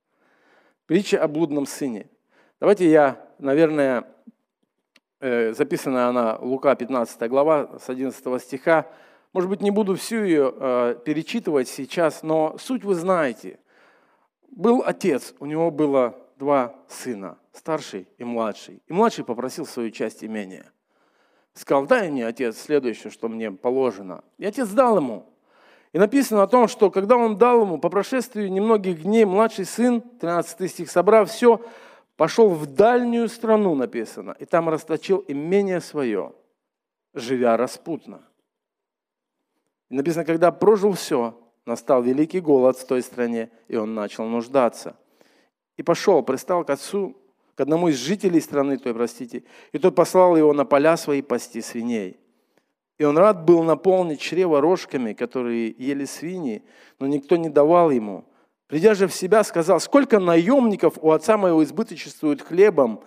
Притча 0.86 1.24
о 1.24 1.30
блудном 1.30 1.66
сыне. 1.66 2.10
Давайте 2.60 2.90
я, 2.90 3.26
наверное, 3.40 4.06
э, 5.22 5.54
записана 5.54 6.10
она 6.10 6.38
Лука 6.42 6.76
15 6.76 7.30
глава 7.30 7.80
с 7.80 7.88
11 7.90 8.42
стиха. 8.42 8.88
Может 9.32 9.50
быть, 9.50 9.62
не 9.62 9.72
буду 9.72 9.96
всю 9.96 10.24
ее 10.24 10.54
э, 10.54 10.96
перечитывать 11.06 11.70
сейчас, 11.70 12.22
но 12.22 12.58
суть 12.58 12.84
вы 12.84 12.96
знаете. 12.96 13.60
Был 14.52 14.84
отец, 14.86 15.34
у 15.40 15.46
него 15.46 15.72
было 15.72 16.18
два 16.38 16.76
сына, 16.90 17.38
старший 17.54 18.10
и 18.18 18.26
младший. 18.26 18.84
И 18.86 18.92
младший 18.92 19.24
попросил 19.24 19.66
свою 19.66 19.90
часть 19.90 20.22
имения. 20.22 20.70
Сказал, 21.54 21.86
дай 21.86 22.12
мне, 22.12 22.28
отец, 22.28 22.58
следующее, 22.60 23.10
что 23.10 23.30
мне 23.30 23.52
положено. 23.52 24.22
И 24.38 24.46
отец 24.46 24.68
дал 24.68 24.98
ему. 24.98 25.33
И 25.94 26.00
написано 26.00 26.42
о 26.42 26.48
том, 26.48 26.68
что 26.68 26.90
когда 26.90 27.16
он 27.16 27.38
дал 27.38 27.62
ему, 27.62 27.78
по 27.78 27.90
прошествии 27.90 28.48
немногих 28.48 29.04
дней, 29.04 29.26
младший 29.26 29.66
сын, 29.66 30.02
13 30.02 30.70
стих, 30.70 30.90
собрав 30.92 31.30
все, 31.30 31.62
пошел 32.18 32.50
в 32.50 32.66
дальнюю 32.66 33.30
страну, 33.30 33.76
написано, 33.76 34.36
и 34.40 34.46
там 34.46 34.70
расточил 34.70 35.24
имение 35.28 35.80
свое, 35.82 36.34
живя 37.14 37.58
распутно. 37.58 38.24
И 39.92 39.96
написано, 39.96 40.26
когда 40.26 40.52
прожил 40.52 40.94
все, 40.94 41.40
настал 41.68 42.02
великий 42.02 42.40
голод 42.40 42.76
в 42.76 42.88
той 42.88 43.04
стране, 43.04 43.52
и 43.68 43.76
он 43.76 43.94
начал 43.94 44.26
нуждаться. 44.26 44.98
И 45.78 45.84
пошел, 45.84 46.24
пристал 46.24 46.66
к 46.66 46.72
отцу, 46.72 47.16
к 47.54 47.62
одному 47.62 47.90
из 47.90 47.98
жителей 47.98 48.42
страны 48.42 48.80
той, 48.80 48.96
простите, 48.96 49.44
и 49.72 49.78
тот 49.78 49.94
послал 49.94 50.36
его 50.36 50.54
на 50.54 50.66
поля 50.66 50.98
свои 50.98 51.22
пасти 51.22 51.62
свиней. 51.62 52.20
И 52.98 53.04
он 53.04 53.18
рад 53.18 53.44
был 53.46 53.64
наполнить 53.64 54.20
чрево 54.20 54.62
рожками, 54.62 55.14
которые 55.14 55.74
ели 55.78 56.06
свиньи, 56.06 56.64
но 57.00 57.08
никто 57.08 57.36
не 57.36 57.50
давал 57.50 57.92
ему. 57.92 58.26
Придя 58.68 58.94
же 58.94 59.08
в 59.08 59.14
себя, 59.14 59.44
сказал, 59.44 59.80
сколько 59.80 60.20
наемников 60.20 60.98
у 61.02 61.12
отца 61.12 61.38
моего 61.38 61.64
избыточествует 61.64 62.42
хлебом, 62.42 63.04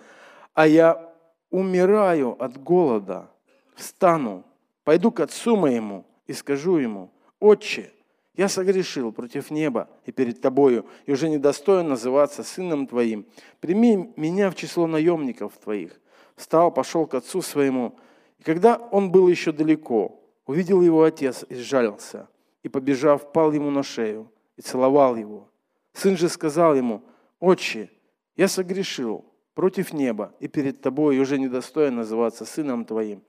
а 0.53 0.67
я 0.67 1.13
умираю 1.49 2.41
от 2.41 2.61
голода. 2.61 3.29
Встану, 3.75 4.43
пойду 4.83 5.11
к 5.11 5.19
отцу 5.19 5.55
моему 5.55 6.05
и 6.25 6.33
скажу 6.33 6.77
ему, 6.77 7.11
«Отче, 7.39 7.91
я 8.35 8.49
согрешил 8.49 9.11
против 9.11 9.51
неба 9.51 9.89
и 10.05 10.11
перед 10.11 10.41
тобою, 10.41 10.85
и 11.05 11.11
уже 11.11 11.29
недостоин 11.29 11.87
называться 11.87 12.43
сыном 12.43 12.87
твоим. 12.87 13.25
Прими 13.59 14.13
меня 14.15 14.49
в 14.49 14.55
число 14.55 14.87
наемников 14.87 15.53
твоих». 15.57 15.99
Встал, 16.35 16.71
пошел 16.71 17.07
к 17.07 17.15
отцу 17.15 17.41
своему, 17.41 17.97
и 18.39 18.43
когда 18.43 18.77
он 18.77 19.11
был 19.11 19.27
еще 19.27 19.51
далеко, 19.51 20.19
увидел 20.45 20.81
его 20.81 21.03
отец 21.03 21.45
и 21.49 21.55
сжалился, 21.55 22.27
и, 22.63 22.69
побежав, 22.69 23.31
пал 23.31 23.51
ему 23.51 23.69
на 23.69 23.83
шею 23.83 24.31
и 24.55 24.61
целовал 24.61 25.15
его. 25.15 25.49
Сын 25.93 26.17
же 26.17 26.29
сказал 26.29 26.75
ему, 26.75 27.03
«Отче, 27.39 27.89
я 28.35 28.47
согрешил 28.47 29.25
против 29.53 29.93
неба, 29.93 30.33
и 30.39 30.47
перед 30.47 30.81
тобой 30.81 31.19
уже 31.19 31.39
недостоин 31.39 31.95
называться 31.95 32.45
сыном 32.45 32.85
твоим». 32.85 33.23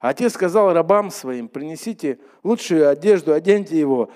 А 0.00 0.08
отец 0.08 0.32
сказал 0.32 0.72
рабам 0.72 1.10
своим, 1.10 1.48
принесите 1.48 2.18
лучшую 2.42 2.88
одежду, 2.88 3.32
оденьте 3.32 3.78
его, 3.78 4.10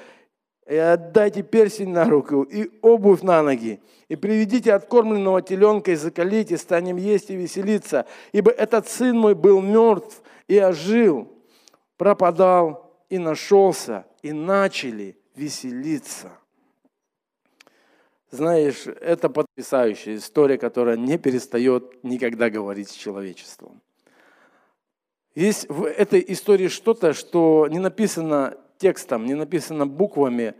и 0.68 0.74
отдайте 0.74 1.42
персень 1.42 1.90
на 1.90 2.04
руку 2.04 2.42
и 2.42 2.68
обувь 2.82 3.22
на 3.22 3.40
ноги, 3.42 3.80
и 4.08 4.16
приведите 4.16 4.72
откормленного 4.72 5.42
теленка 5.42 5.92
и 5.92 5.94
закалите, 5.94 6.56
станем 6.56 6.96
есть 6.96 7.30
и 7.30 7.36
веселиться, 7.36 8.04
ибо 8.32 8.50
этот 8.50 8.88
сын 8.88 9.16
мой 9.16 9.36
был 9.36 9.60
мертв 9.60 10.22
и 10.48 10.58
ожил, 10.58 11.32
пропадал 11.96 12.86
и 13.08 13.18
нашелся, 13.18 14.06
и 14.22 14.32
начали 14.32 15.16
веселиться. 15.34 16.32
знаешь, 18.30 18.86
это 18.86 19.28
потрясающая 19.28 20.16
история, 20.16 20.58
которая 20.58 20.96
не 20.96 21.16
перестает 21.18 22.02
никогда 22.02 22.50
говорить 22.50 22.90
с 22.90 22.94
человечеством. 22.94 23.80
Есть 25.34 25.68
в 25.68 25.84
этой 25.84 26.24
истории 26.28 26.68
что-то, 26.68 27.12
что 27.12 27.68
не 27.70 27.78
написано 27.78 28.58
текстом, 28.78 29.26
не 29.26 29.34
написано 29.34 29.86
буквами, 29.86 30.54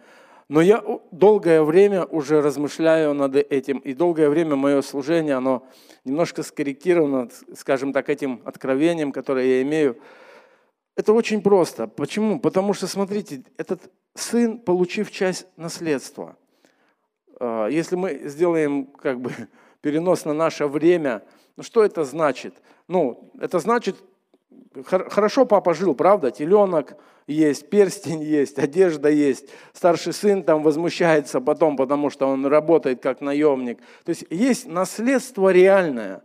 но 0.48 0.61
я 0.61 0.82
долгое 1.11 1.62
время 1.62 2.04
уже 2.04 2.40
размышляю 2.40 3.14
над 3.14 3.35
этим, 3.35 3.78
и 3.78 3.94
долгое 3.94 4.28
время 4.28 4.54
мое 4.54 4.80
служение, 4.82 5.35
оно 5.35 5.66
немножко 6.04 6.42
скорректировано, 6.42 7.28
скажем 7.56 7.92
так, 7.92 8.09
этим 8.09 8.40
откровением, 8.44 9.11
которое 9.11 9.46
я 9.46 9.62
имею. 9.62 9.98
Это 10.94 11.12
очень 11.12 11.42
просто. 11.42 11.88
Почему? 11.88 12.38
Потому 12.38 12.74
что, 12.74 12.87
смотрите, 12.87 13.42
этот 13.56 13.90
сын, 14.14 14.59
получив 14.59 15.11
часть 15.11 15.46
наследства, 15.56 16.37
а, 17.40 17.66
если 17.66 17.96
мы 17.96 18.22
сделаем 18.24 18.87
как 18.87 19.20
бы 19.20 19.32
перенос 19.80 20.24
на 20.24 20.32
наше 20.32 20.66
время, 20.66 21.22
ну 21.56 21.62
что 21.62 21.85
это 21.85 22.04
значит? 22.04 22.54
Ну, 22.87 23.32
это 23.40 23.59
значит, 23.59 23.96
хорошо 24.85 25.46
папа 25.46 25.74
жил, 25.74 25.94
правда? 25.94 26.30
Теленок, 26.30 26.96
есть, 27.26 27.68
перстень 27.70 28.22
есть, 28.40 28.59
одежда 28.59 29.09
есть. 29.09 29.48
Старший 29.72 30.12
сын 30.12 30.42
там 30.42 30.62
возмущается 30.62 31.40
потом, 31.40 31.76
потому 31.76 32.11
что 32.11 32.26
он 32.26 32.46
работает 32.46 33.02
как 33.02 33.20
наемник. 33.20 33.78
То 34.04 34.11
есть 34.11 34.24
есть 34.30 34.66
наследство 34.66 35.50
реальное. 35.50 36.22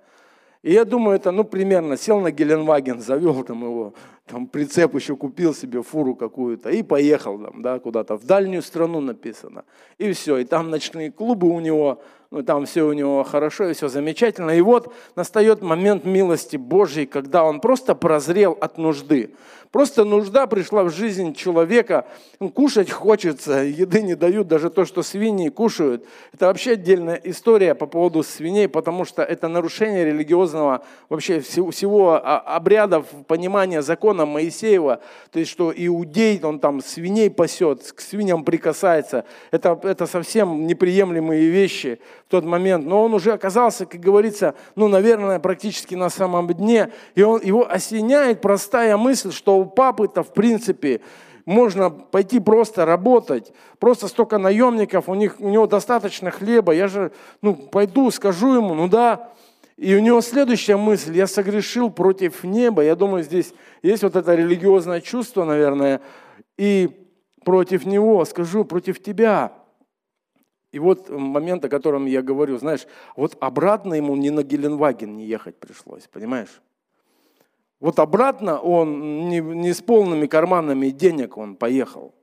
И 0.61 0.73
я 0.73 0.85
думаю, 0.85 1.15
это, 1.15 1.31
ну, 1.31 1.43
примерно, 1.43 1.97
сел 1.97 2.19
на 2.19 2.31
Геленваген, 2.31 3.01
завел 3.01 3.43
там 3.43 3.63
его, 3.63 3.93
там 4.27 4.45
прицеп 4.45 4.93
еще 4.93 5.15
купил 5.15 5.55
себе, 5.55 5.81
фуру 5.81 6.15
какую-то, 6.15 6.69
и 6.69 6.83
поехал 6.83 7.39
там, 7.39 7.61
да, 7.63 7.79
куда-то, 7.79 8.15
в 8.15 8.25
дальнюю 8.25 8.61
страну 8.61 9.01
написано. 9.01 9.65
И 9.97 10.11
все, 10.13 10.37
и 10.37 10.45
там 10.45 10.69
ночные 10.69 11.11
клубы 11.11 11.47
у 11.47 11.59
него, 11.59 12.03
ну, 12.31 12.43
там 12.43 12.65
все 12.65 12.83
у 12.83 12.93
него 12.93 13.23
хорошо 13.25 13.69
и 13.69 13.73
все 13.73 13.89
замечательно. 13.89 14.51
И 14.51 14.61
вот 14.61 14.93
настает 15.17 15.61
момент 15.61 16.05
милости 16.05 16.55
Божьей, 16.55 17.05
когда 17.05 17.43
он 17.43 17.59
просто 17.59 17.93
прозрел 17.93 18.57
от 18.61 18.77
нужды. 18.77 19.31
Просто 19.71 20.03
нужда 20.03 20.47
пришла 20.47 20.83
в 20.83 20.89
жизнь 20.89 21.33
человека, 21.33 22.05
ну, 22.41 22.49
кушать 22.49 22.91
хочется, 22.91 23.63
еды 23.63 24.01
не 24.01 24.15
дают, 24.15 24.49
даже 24.49 24.69
то, 24.69 24.83
что 24.83 25.01
свиньи 25.01 25.47
кушают. 25.47 26.05
Это 26.33 26.47
вообще 26.47 26.73
отдельная 26.73 27.19
история 27.23 27.73
по 27.73 27.85
поводу 27.85 28.21
свиней, 28.21 28.67
потому 28.67 29.05
что 29.05 29.23
это 29.23 29.47
нарушение 29.47 30.03
религиозного, 30.03 30.83
вообще 31.07 31.39
всего, 31.39 31.71
всего 31.71 32.21
обрядов, 32.21 33.05
понимания 33.27 33.81
закона 33.81 34.25
Моисеева, 34.25 34.99
то 35.31 35.39
есть 35.39 35.49
что 35.49 35.73
иудей, 35.73 36.41
он 36.43 36.59
там 36.59 36.81
свиней 36.81 37.29
пасет, 37.29 37.93
к 37.93 38.01
свиньям 38.01 38.43
прикасается. 38.43 39.23
Это, 39.51 39.79
это 39.83 40.05
совсем 40.05 40.67
неприемлемые 40.67 41.47
вещи 41.47 41.99
тот 42.31 42.45
момент, 42.45 42.85
но 42.85 43.03
он 43.03 43.13
уже 43.13 43.33
оказался, 43.33 43.85
как 43.85 43.99
говорится, 43.99 44.55
ну, 44.75 44.87
наверное, 44.87 45.39
практически 45.39 45.95
на 45.95 46.09
самом 46.09 46.47
дне, 46.47 46.91
и 47.13 47.21
он, 47.21 47.41
его 47.41 47.69
осеняет 47.69 48.41
простая 48.41 48.97
мысль, 48.97 49.31
что 49.31 49.57
у 49.57 49.65
папы-то, 49.65 50.23
в 50.23 50.33
принципе, 50.33 51.01
можно 51.45 51.89
пойти 51.89 52.39
просто 52.39 52.85
работать, 52.85 53.51
просто 53.79 54.07
столько 54.07 54.37
наемников, 54.37 55.09
у, 55.09 55.13
них, 55.13 55.35
у 55.39 55.49
него 55.49 55.67
достаточно 55.67 56.31
хлеба, 56.31 56.73
я 56.73 56.87
же, 56.87 57.11
ну, 57.41 57.55
пойду, 57.55 58.09
скажу 58.11 58.55
ему, 58.55 58.73
ну 58.73 58.87
да, 58.87 59.29
и 59.77 59.95
у 59.95 59.99
него 59.99 60.21
следующая 60.21 60.77
мысль, 60.77 61.15
я 61.15 61.27
согрешил 61.27 61.89
против 61.89 62.43
неба, 62.43 62.83
я 62.83 62.95
думаю, 62.95 63.23
здесь 63.23 63.53
есть 63.83 64.03
вот 64.03 64.15
это 64.15 64.35
религиозное 64.35 65.01
чувство, 65.01 65.43
наверное, 65.43 66.01
и 66.57 66.89
против 67.43 67.85
него 67.85 68.23
скажу, 68.25 68.63
против 68.63 69.01
тебя, 69.01 69.51
и 70.71 70.79
вот 70.79 71.09
момент, 71.09 71.65
о 71.65 71.69
котором 71.69 72.05
я 72.05 72.21
говорю, 72.21 72.57
знаешь, 72.57 72.87
вот 73.15 73.35
обратно 73.39 73.93
ему 73.93 74.15
не 74.15 74.29
на 74.29 74.43
Геленваген 74.43 75.17
не 75.17 75.25
ехать 75.25 75.57
пришлось, 75.57 76.07
понимаешь? 76.07 76.61
Вот 77.81 77.99
обратно 77.99 78.59
он 78.59 79.27
не, 79.27 79.39
не 79.39 79.73
с 79.73 79.81
полными 79.81 80.27
карманами 80.27 80.89
денег 80.89 81.37
он 81.37 81.55
поехал. 81.55 82.13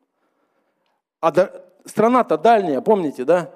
А 1.20 1.32
до, 1.32 1.64
страна-то 1.84 2.38
дальняя, 2.38 2.80
помните, 2.80 3.24
да? 3.24 3.52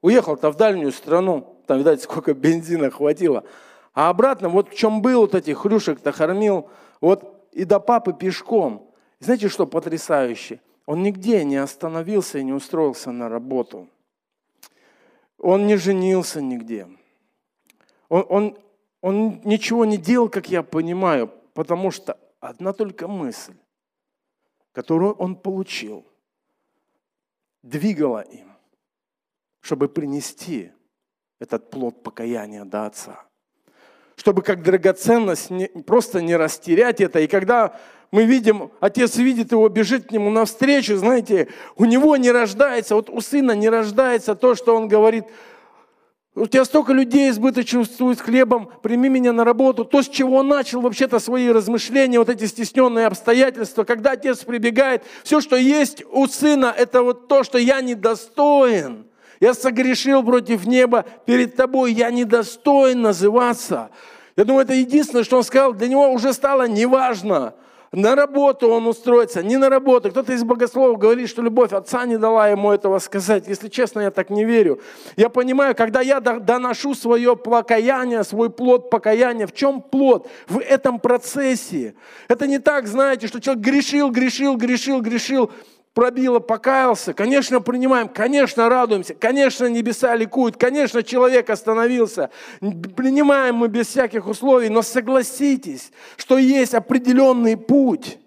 Уехал-то 0.00 0.50
в 0.50 0.56
дальнюю 0.56 0.90
страну, 0.90 1.56
там, 1.66 1.78
видать, 1.78 2.02
сколько 2.02 2.34
бензина 2.34 2.90
хватило. 2.90 3.44
А 3.94 4.08
обратно, 4.08 4.48
вот 4.48 4.70
в 4.70 4.74
чем 4.74 5.02
был, 5.02 5.20
вот 5.20 5.34
этих 5.34 5.58
хрюшек-то 5.58 6.12
кормил, 6.12 6.68
вот 7.00 7.48
и 7.52 7.64
до 7.64 7.78
папы 7.78 8.12
пешком. 8.12 8.90
Знаете, 9.20 9.48
что 9.48 9.66
потрясающе? 9.66 10.60
Он 10.86 11.02
нигде 11.02 11.44
не 11.44 11.56
остановился 11.56 12.38
и 12.38 12.44
не 12.44 12.52
устроился 12.52 13.12
на 13.12 13.28
работу. 13.28 13.86
Он 15.42 15.66
не 15.66 15.76
женился 15.76 16.40
нигде. 16.40 16.88
Он, 18.08 18.26
он, 18.28 18.58
он 19.00 19.40
ничего 19.44 19.84
не 19.84 19.98
делал, 19.98 20.28
как 20.28 20.48
я 20.48 20.62
понимаю, 20.62 21.28
потому 21.52 21.90
что 21.90 22.16
одна 22.38 22.72
только 22.72 23.08
мысль, 23.08 23.56
которую 24.70 25.14
он 25.14 25.34
получил, 25.34 26.06
двигала 27.62 28.20
им, 28.20 28.52
чтобы 29.60 29.88
принести 29.88 30.70
этот 31.40 31.70
плод 31.70 32.04
покаяния 32.04 32.64
до 32.64 32.86
Отца. 32.86 33.26
Чтобы 34.22 34.42
как 34.42 34.62
драгоценность 34.62 35.50
не, 35.50 35.66
просто 35.66 36.22
не 36.22 36.36
растерять 36.36 37.00
это. 37.00 37.18
И 37.18 37.26
когда 37.26 37.76
мы 38.12 38.22
видим, 38.22 38.70
отец 38.78 39.16
видит 39.16 39.50
его, 39.50 39.68
бежит 39.68 40.06
к 40.06 40.12
нему 40.12 40.30
навстречу, 40.30 40.96
знаете, 40.96 41.48
у 41.74 41.86
него 41.86 42.16
не 42.16 42.30
рождается, 42.30 42.94
вот 42.94 43.10
у 43.10 43.20
сына 43.20 43.50
не 43.50 43.68
рождается 43.68 44.36
то, 44.36 44.54
что 44.54 44.76
он 44.76 44.86
говорит, 44.86 45.24
у 46.36 46.46
тебя 46.46 46.64
столько 46.64 46.92
людей 46.92 47.30
избыточествует 47.30 48.20
с 48.20 48.22
хлебом, 48.22 48.70
прими 48.80 49.08
меня 49.08 49.32
на 49.32 49.42
работу. 49.42 49.84
То, 49.84 50.02
с 50.02 50.08
чего 50.08 50.36
он 50.36 50.46
начал 50.46 50.82
вообще-то 50.82 51.18
свои 51.18 51.48
размышления, 51.48 52.20
вот 52.20 52.28
эти 52.28 52.44
стесненные 52.44 53.08
обстоятельства, 53.08 53.82
когда 53.82 54.12
отец 54.12 54.44
прибегает, 54.44 55.02
все, 55.24 55.40
что 55.40 55.56
есть 55.56 56.04
у 56.12 56.28
сына, 56.28 56.72
это 56.78 57.02
вот 57.02 57.26
то, 57.26 57.42
что 57.42 57.58
я 57.58 57.80
недостоин. 57.80 59.06
Я 59.40 59.54
согрешил 59.54 60.22
против 60.22 60.64
неба 60.64 61.04
перед 61.26 61.56
тобой, 61.56 61.92
я 61.92 62.12
недостоин 62.12 63.02
называться. 63.02 63.90
Я 64.36 64.44
думаю, 64.44 64.64
это 64.64 64.74
единственное, 64.74 65.24
что 65.24 65.36
он 65.36 65.44
сказал, 65.44 65.74
для 65.74 65.88
него 65.88 66.10
уже 66.10 66.32
стало 66.32 66.66
неважно. 66.66 67.54
На 67.92 68.14
работу 68.14 68.70
он 68.70 68.86
устроится, 68.86 69.42
не 69.42 69.58
на 69.58 69.68
работу. 69.68 70.10
Кто-то 70.10 70.32
из 70.32 70.42
богословов 70.44 70.98
говорит, 70.98 71.28
что 71.28 71.42
любовь 71.42 71.74
отца 71.74 72.06
не 72.06 72.16
дала 72.16 72.48
ему 72.48 72.72
этого 72.72 72.98
сказать. 73.00 73.46
Если 73.46 73.68
честно, 73.68 74.00
я 74.00 74.10
так 74.10 74.30
не 74.30 74.46
верю. 74.46 74.80
Я 75.16 75.28
понимаю, 75.28 75.74
когда 75.74 76.00
я 76.00 76.20
доношу 76.20 76.94
свое 76.94 77.36
покаяние, 77.36 78.24
свой 78.24 78.48
плод 78.48 78.88
покаяния, 78.88 79.46
в 79.46 79.52
чем 79.52 79.82
плод? 79.82 80.26
В 80.48 80.58
этом 80.58 81.00
процессе. 81.00 81.94
Это 82.28 82.46
не 82.46 82.58
так, 82.58 82.86
знаете, 82.86 83.26
что 83.26 83.42
человек 83.42 83.62
грешил, 83.62 84.10
грешил, 84.10 84.56
грешил, 84.56 85.02
грешил, 85.02 85.50
пробило, 85.94 86.38
покаялся, 86.38 87.12
конечно, 87.12 87.60
принимаем, 87.60 88.08
конечно, 88.08 88.68
радуемся, 88.68 89.14
конечно, 89.14 89.66
небеса 89.66 90.14
ликуют, 90.16 90.56
конечно, 90.56 91.02
человек 91.02 91.50
остановился. 91.50 92.30
Принимаем 92.60 93.56
мы 93.56 93.68
без 93.68 93.88
всяких 93.88 94.26
условий, 94.26 94.68
но 94.68 94.82
согласитесь, 94.82 95.92
что 96.16 96.38
есть 96.38 96.74
определенный 96.74 97.56
путь. 97.56 98.18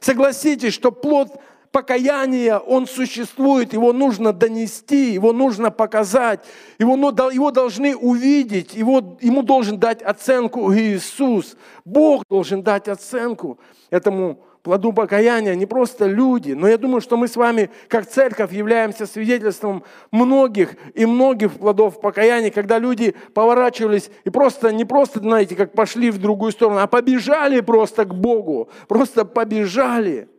Согласитесь, 0.00 0.74
что 0.74 0.92
плод 0.92 1.40
покаяния, 1.74 2.58
он 2.58 2.86
существует, 2.86 3.72
его 3.72 3.92
нужно 3.92 4.32
донести, 4.32 5.12
его 5.12 5.32
нужно 5.32 5.72
показать, 5.72 6.44
его, 6.78 6.94
его 6.94 7.50
должны 7.50 7.96
увидеть, 7.96 8.74
его, 8.74 9.18
ему 9.20 9.42
должен 9.42 9.80
дать 9.80 10.00
оценку 10.00 10.72
Иисус. 10.72 11.56
Бог 11.84 12.22
должен 12.30 12.62
дать 12.62 12.86
оценку 12.86 13.58
этому 13.90 14.38
плоду 14.64 14.94
покаяния 14.94 15.54
не 15.54 15.66
просто 15.66 16.06
люди, 16.06 16.52
но 16.52 16.66
я 16.66 16.78
думаю, 16.78 17.02
что 17.02 17.18
мы 17.18 17.28
с 17.28 17.36
вами, 17.36 17.70
как 17.86 18.06
церковь, 18.06 18.50
являемся 18.50 19.06
свидетельством 19.06 19.84
многих 20.10 20.74
и 20.94 21.04
многих 21.04 21.52
плодов 21.52 22.00
покаяния, 22.00 22.50
когда 22.50 22.78
люди 22.78 23.14
поворачивались 23.34 24.10
и 24.24 24.30
просто, 24.30 24.72
не 24.72 24.86
просто, 24.86 25.20
знаете, 25.20 25.54
как 25.54 25.72
пошли 25.72 26.10
в 26.10 26.16
другую 26.16 26.50
сторону, 26.50 26.80
а 26.80 26.86
побежали 26.86 27.60
просто 27.60 28.06
к 28.06 28.14
Богу, 28.14 28.70
просто 28.88 29.26
побежали 29.26 30.30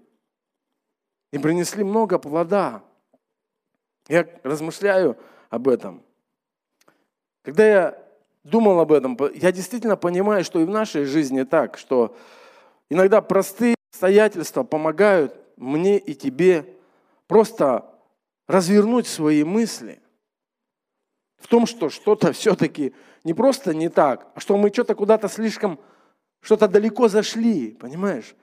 и 1.31 1.37
принесли 1.37 1.83
много 1.83 2.17
плода. 2.17 2.81
Я 4.07 4.27
размышляю 4.41 5.17
об 5.51 5.67
этом. 5.67 6.01
Когда 7.43 7.67
я 7.67 8.03
думал 8.43 8.79
об 8.79 8.91
этом, 8.91 9.15
я 9.35 9.51
действительно 9.51 9.97
понимаю, 9.97 10.43
что 10.43 10.59
и 10.59 10.65
в 10.65 10.69
нашей 10.69 11.05
жизни 11.05 11.43
так, 11.43 11.77
что 11.77 12.17
иногда 12.89 13.21
простые 13.21 13.75
обстоятельства 13.95 14.63
помогают 14.63 15.33
мне 15.55 15.97
и 15.97 16.13
тебе 16.15 16.65
просто 17.27 17.85
развернуть 18.45 19.07
свои 19.07 19.45
мысли 19.45 20.01
в 21.37 21.47
том, 21.47 21.65
что 21.65 21.89
что-то 21.89 22.33
все-таки 22.33 22.93
не 23.23 23.33
просто 23.33 23.73
не 23.73 23.87
так, 23.87 24.27
а 24.35 24.41
что 24.41 24.57
мы 24.57 24.69
что-то 24.69 24.95
куда-то 24.95 25.29
слишком, 25.29 25.79
что-то 26.41 26.67
далеко 26.67 27.07
зашли, 27.07 27.71
понимаешь? 27.71 28.35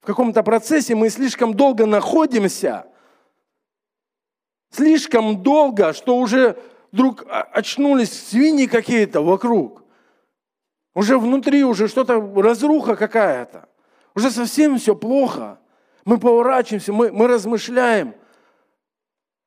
В 0.00 0.06
каком-то 0.06 0.44
процессе 0.44 0.94
мы 0.94 1.10
слишком 1.10 1.54
долго 1.54 1.84
находимся, 1.84 2.86
слишком 4.70 5.42
долго, 5.42 5.94
что 5.94 6.16
уже 6.16 6.56
вдруг 6.92 7.24
очнулись 7.28 8.28
свиньи 8.28 8.66
какие-то 8.66 9.20
вокруг. 9.20 9.82
Уже 10.94 11.18
внутри 11.18 11.64
уже 11.64 11.88
что-то, 11.88 12.20
разруха 12.40 12.94
какая-то. 12.94 13.68
Уже 14.14 14.30
совсем 14.30 14.78
все 14.78 14.94
плохо. 14.94 15.58
Мы 16.04 16.18
поворачиваемся, 16.18 16.92
мы, 16.92 17.12
мы 17.12 17.28
размышляем. 17.28 18.14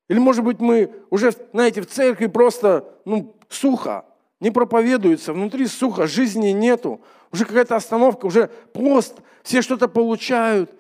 Или, 0.08 0.20
может 0.20 0.44
быть, 0.44 0.60
мы 0.60 0.92
уже, 1.10 1.32
знаете, 1.52 1.82
в 1.82 1.88
церкви 1.88 2.28
просто 2.28 2.86
ну, 3.06 3.36
сухо, 3.50 4.06
не 4.40 4.52
проповедуется, 4.52 5.34
внутри 5.34 5.68
сухо, 5.68 6.08
жизни 6.08 6.50
нету. 6.50 7.02
Уже 7.32 7.46
какая-то 7.46 7.76
остановка, 7.76 8.26
уже 8.26 8.48
пост, 8.74 9.16
все 9.44 9.62
что-то 9.62 9.88
получают. 9.88 10.72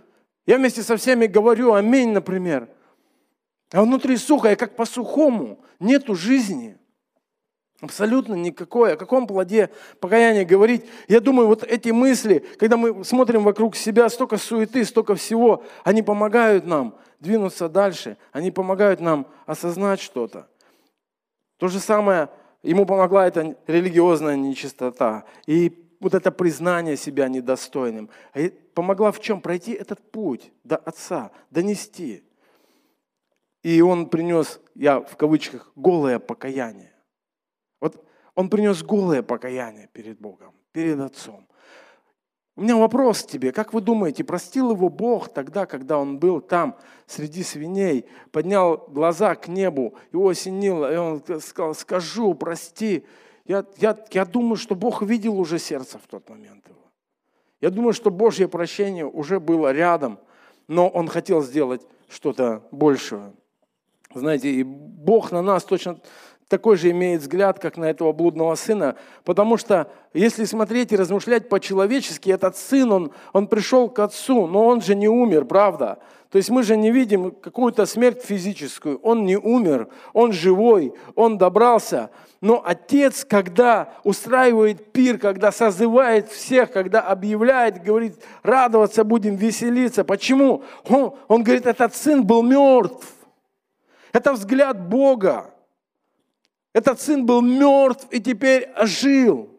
Я 0.45 0.57
вместе 0.57 0.83
со 0.83 0.95
всеми 0.97 1.25
говорю 1.25 1.73
аминь, 1.73 2.11
например. 2.11 2.69
А 3.71 3.81
внутри 3.81 4.15
сухо, 4.17 4.51
и 4.51 4.55
как 4.55 4.75
по-сухому, 4.75 5.59
нету 5.79 6.15
жизни. 6.15 6.77
Абсолютно 7.81 8.35
никакой. 8.35 8.93
О 8.93 8.97
каком 8.97 9.27
плоде 9.27 9.69
покаяния 9.99 10.45
говорить? 10.45 10.85
Я 11.07 11.19
думаю, 11.19 11.47
вот 11.47 11.63
эти 11.63 11.89
мысли, 11.89 12.45
когда 12.57 12.77
мы 12.77 13.03
смотрим 13.03 13.43
вокруг 13.43 13.75
себя, 13.75 14.09
столько 14.09 14.37
суеты, 14.37 14.85
столько 14.85 15.15
всего, 15.15 15.63
они 15.83 16.01
помогают 16.01 16.65
нам 16.65 16.95
двинуться 17.19 17.67
дальше, 17.67 18.17
они 18.31 18.51
помогают 18.51 19.01
нам 19.01 19.27
осознать 19.45 19.99
что-то. 19.99 20.47
То 21.57 21.67
же 21.67 21.79
самое, 21.79 22.29
ему 22.63 22.85
помогла 22.85 23.27
эта 23.27 23.55
религиозная 23.67 24.35
нечистота 24.35 25.25
и 25.45 25.81
вот 25.99 26.13
это 26.13 26.31
признание 26.31 26.97
себя 26.97 27.27
недостойным. 27.27 28.09
А 28.33 28.39
помогла 28.73 29.11
в 29.11 29.19
чем? 29.19 29.41
Пройти 29.41 29.73
этот 29.73 29.99
путь 30.11 30.51
до 30.63 30.77
Отца, 30.77 31.31
донести. 31.51 32.23
И 33.63 33.81
он 33.81 34.07
принес, 34.07 34.59
я 34.75 34.99
в 35.01 35.17
кавычках, 35.17 35.71
голое 35.75 36.19
покаяние. 36.19 36.94
Он 38.35 38.49
принес 38.49 38.83
голое 38.83 39.23
покаяние 39.23 39.89
перед 39.91 40.19
Богом, 40.19 40.53
перед 40.71 40.99
Отцом. 40.99 41.47
У 42.57 42.61
меня 42.61 42.77
вопрос 42.77 43.23
к 43.23 43.27
тебе. 43.27 43.51
Как 43.51 43.73
вы 43.73 43.81
думаете, 43.81 44.23
простил 44.23 44.71
его 44.71 44.87
Бог 44.87 45.27
тогда, 45.27 45.65
когда 45.65 45.97
он 45.97 46.19
был 46.19 46.39
там, 46.39 46.77
среди 47.05 47.43
свиней, 47.43 48.05
поднял 48.31 48.77
глаза 48.87 49.35
к 49.35 49.49
небу, 49.49 49.95
его 50.13 50.29
осенило, 50.29 50.93
и 50.93 50.95
он 50.95 51.21
сказал, 51.41 51.75
скажу, 51.75 52.33
прости. 52.33 53.05
Я, 53.45 53.65
я, 53.77 53.97
я 54.11 54.25
думаю, 54.25 54.55
что 54.55 54.73
Бог 54.75 55.01
видел 55.01 55.37
уже 55.37 55.59
сердце 55.59 55.99
в 55.99 56.07
тот 56.07 56.29
момент 56.29 56.65
его. 56.67 56.79
Я 57.59 57.69
думаю, 57.71 57.93
что 57.93 58.09
Божье 58.09 58.47
прощение 58.47 59.05
уже 59.05 59.39
было 59.39 59.73
рядом, 59.73 60.19
но 60.67 60.87
он 60.87 61.07
хотел 61.09 61.41
сделать 61.41 61.85
что-то 62.07 62.63
большее. 62.71 63.33
Знаете, 64.13 64.49
и 64.49 64.63
Бог 64.63 65.31
на 65.33 65.41
нас 65.41 65.65
точно 65.65 65.99
такой 66.47 66.77
же 66.77 66.91
имеет 66.91 67.21
взгляд, 67.21 67.59
как 67.59 67.77
на 67.77 67.85
этого 67.85 68.11
блудного 68.11 68.55
сына, 68.55 68.95
потому 69.23 69.57
что 69.57 69.91
если 70.13 70.45
смотреть 70.45 70.91
и 70.91 70.97
размышлять 70.97 71.49
по-человечески, 71.49 72.29
этот 72.29 72.55
сын, 72.55 72.91
он, 72.91 73.11
он 73.33 73.47
пришел 73.47 73.89
к 73.89 73.99
отцу, 73.99 74.47
но 74.47 74.65
он 74.65 74.81
же 74.81 74.95
не 74.95 75.07
умер, 75.07 75.45
правда? 75.45 75.99
То 76.29 76.37
есть 76.37 76.49
мы 76.49 76.63
же 76.63 76.75
не 76.75 76.91
видим 76.91 77.31
какую-то 77.31 77.85
смерть 77.85 78.21
физическую, 78.21 78.99
он 78.99 79.25
не 79.25 79.37
умер, 79.37 79.87
он 80.13 80.33
живой, 80.33 80.93
он 81.15 81.37
добрался. 81.37 82.09
Но 82.41 82.61
отец, 82.63 83.25
когда 83.25 83.93
устраивает 84.03 84.91
пир, 84.91 85.17
когда 85.17 85.51
созывает 85.51 86.29
всех, 86.29 86.71
когда 86.71 87.01
объявляет, 87.01 87.81
говорит, 87.81 88.21
радоваться 88.43 89.03
будем, 89.03 89.35
веселиться. 89.35 90.03
Почему? 90.03 90.63
Он, 90.89 91.15
он 91.27 91.43
говорит, 91.43 91.65
этот 91.65 91.95
сын 91.95 92.25
был 92.25 92.43
мертв. 92.43 93.07
Это 94.11 94.33
взгляд 94.33 94.87
Бога. 94.87 95.54
Этот 96.75 96.99
сын 96.99 97.25
был 97.25 97.41
мертв 97.41 98.05
и 98.11 98.19
теперь 98.19 98.69
ожил. 98.75 99.49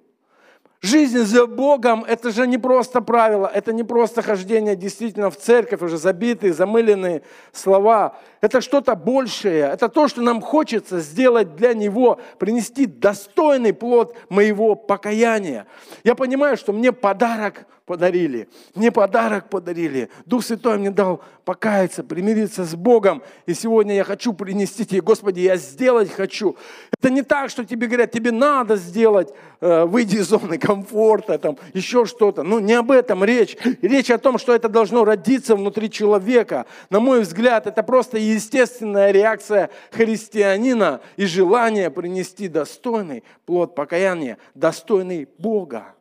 Жизнь 0.82 1.20
за 1.20 1.46
Богом– 1.46 2.04
это 2.08 2.30
же 2.30 2.46
не 2.46 2.58
просто 2.58 3.00
правило, 3.00 3.50
это 3.52 3.72
не 3.72 3.84
просто 3.84 4.20
хождение 4.20 4.76
действительно 4.76 5.30
в 5.30 5.38
церковь, 5.38 5.80
уже 5.80 5.96
забитые, 5.96 6.52
замыленные 6.52 7.22
слова. 7.52 8.18
Это 8.42 8.60
что-то 8.60 8.94
большее, 8.96 9.62
это 9.62 9.88
то, 9.88 10.08
что 10.08 10.20
нам 10.20 10.42
хочется 10.42 11.00
сделать 11.00 11.56
для 11.56 11.72
Него, 11.72 12.20
принести 12.38 12.84
достойный 12.84 13.72
плод 13.72 14.14
моего 14.28 14.74
покаяния. 14.74 15.66
Я 16.04 16.16
понимаю, 16.16 16.58
что 16.58 16.74
мне 16.74 16.92
подарок 16.92 17.64
подарили. 17.86 18.48
Мне 18.74 18.90
подарок 18.90 19.48
подарили. 19.48 20.10
Дух 20.26 20.44
Святой 20.44 20.76
мне 20.76 20.90
дал 20.90 21.22
покаяться, 21.44 22.02
примириться 22.02 22.64
с 22.64 22.74
Богом. 22.74 23.22
И 23.46 23.54
сегодня 23.54 23.94
я 23.94 24.02
хочу 24.02 24.32
принести 24.32 24.84
тебе, 24.84 25.00
Господи, 25.00 25.40
я 25.40 25.56
сделать 25.56 26.10
хочу. 26.10 26.56
Это 26.98 27.10
не 27.10 27.22
так, 27.22 27.48
что 27.48 27.64
тебе 27.64 27.86
говорят, 27.86 28.10
тебе 28.10 28.32
надо 28.32 28.74
сделать, 28.74 29.32
э, 29.60 29.84
выйди 29.84 30.16
из 30.16 30.26
зоны 30.26 30.58
комфорта, 30.58 31.38
там, 31.38 31.56
еще 31.74 32.04
что-то. 32.04 32.42
Ну, 32.42 32.58
не 32.58 32.74
об 32.74 32.90
этом 32.90 33.22
речь. 33.22 33.56
Речь 33.80 34.10
о 34.10 34.18
том, 34.18 34.38
что 34.38 34.52
это 34.52 34.68
должно 34.68 35.04
родиться 35.04 35.54
внутри 35.54 35.88
человека. 35.88 36.66
На 36.90 36.98
мой 36.98 37.20
взгляд, 37.20 37.68
это 37.68 37.84
просто 37.84 38.18
естественная 38.18 39.12
реакция 39.12 39.70
христианина 39.92 41.00
и 41.16 41.24
желание 41.26 41.90
принести 41.90 42.48
достойный 42.48 43.22
плод 43.44 43.76
покаяния, 43.76 44.38
достойный 44.54 45.28
Бога 45.38 45.95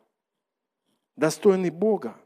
достойный 1.16 1.70
Бога. 1.70 2.16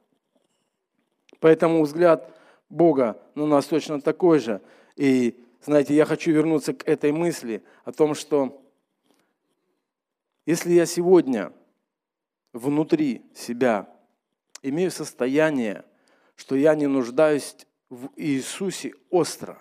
Поэтому 1.38 1.82
взгляд 1.82 2.36
Бога 2.68 3.20
на 3.34 3.46
нас 3.46 3.66
точно 3.66 4.00
такой 4.00 4.38
же. 4.38 4.60
И, 4.96 5.42
знаете, 5.62 5.94
я 5.94 6.04
хочу 6.04 6.32
вернуться 6.32 6.74
к 6.74 6.86
этой 6.86 7.12
мысли 7.12 7.62
о 7.84 7.92
том, 7.92 8.14
что 8.14 8.62
если 10.46 10.72
я 10.72 10.86
сегодня 10.86 11.52
внутри 12.52 13.22
себя 13.34 13.88
имею 14.62 14.90
состояние, 14.90 15.84
что 16.36 16.56
я 16.56 16.74
не 16.74 16.86
нуждаюсь 16.86 17.56
в 17.88 18.10
Иисусе 18.16 18.94
остро, 19.10 19.58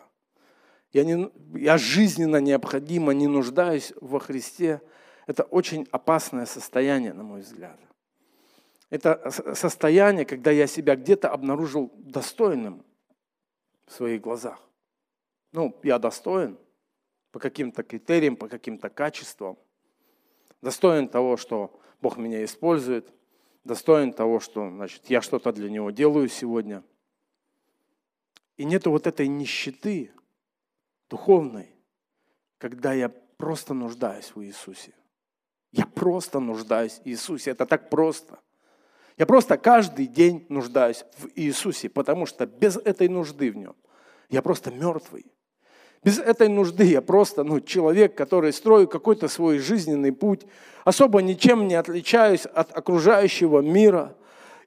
я, 0.91 1.03
не, 1.03 1.29
я 1.55 1.77
жизненно 1.77 2.37
необходимо 2.37 3.13
не 3.13 3.27
нуждаюсь 3.27 3.93
во 4.01 4.19
Христе, 4.19 4.81
это 5.27 5.43
очень 5.43 5.87
опасное 5.91 6.45
состояние, 6.45 7.13
на 7.13 7.23
мой 7.23 7.41
взгляд. 7.41 7.79
Это 8.89 9.29
состояние, 9.53 10.25
когда 10.25 10.49
я 10.49 10.65
себя 10.65 10.95
где-то 10.95 11.29
обнаружил 11.29 11.91
достойным 11.97 12.83
в 13.85 13.91
своих 13.91 14.21
глазах. 14.21 14.59
Ну, 15.51 15.79
я 15.83 15.99
достоин 15.99 16.57
по 17.31 17.39
каким-то 17.39 17.83
критериям, 17.83 18.35
по 18.35 18.47
каким-то 18.47 18.89
качествам. 18.89 19.57
Достоин 20.61 21.07
того, 21.07 21.37
что 21.37 21.79
Бог 22.01 22.17
меня 22.17 22.43
использует. 22.43 23.13
Достоин 23.63 24.11
того, 24.11 24.39
что 24.39 24.67
значит, 24.69 25.05
я 25.07 25.21
что-то 25.21 25.53
для 25.53 25.69
Него 25.69 25.91
делаю 25.91 26.27
сегодня. 26.27 26.83
И 28.57 28.65
нету 28.65 28.89
вот 28.89 29.05
этой 29.05 29.27
нищеты 29.27 30.11
духовной, 31.09 31.75
когда 32.57 32.93
я 32.93 33.09
просто 33.09 33.73
нуждаюсь 33.73 34.31
в 34.35 34.43
Иисусе. 34.43 34.93
Я 35.71 35.85
просто 35.85 36.39
нуждаюсь 36.39 36.99
в 36.99 37.05
Иисусе. 37.05 37.51
Это 37.51 37.67
так 37.67 37.91
просто– 37.91 38.39
я 39.19 39.25
просто 39.25 39.57
каждый 39.57 40.07
день 40.07 40.45
нуждаюсь 40.47 41.03
в 41.17 41.27
Иисусе, 41.35 41.89
потому 41.89 42.25
что 42.25 42.45
без 42.45 42.77
этой 42.77 43.09
нужды 43.09 43.51
в 43.51 43.57
нем 43.57 43.75
я 44.29 44.41
просто 44.41 44.71
мертвый. 44.71 45.25
Без 46.05 46.19
этой 46.19 46.47
нужды 46.47 46.85
я 46.85 47.01
просто 47.01 47.43
ну, 47.43 47.59
человек, 47.59 48.15
который 48.15 48.53
строю 48.53 48.87
какой-то 48.87 49.27
свой 49.27 49.59
жизненный 49.59 50.13
путь, 50.13 50.45
особо 50.85 51.21
ничем 51.21 51.67
не 51.67 51.75
отличаюсь 51.75 52.45
от 52.45 52.75
окружающего 52.75 53.59
мира. 53.59 54.15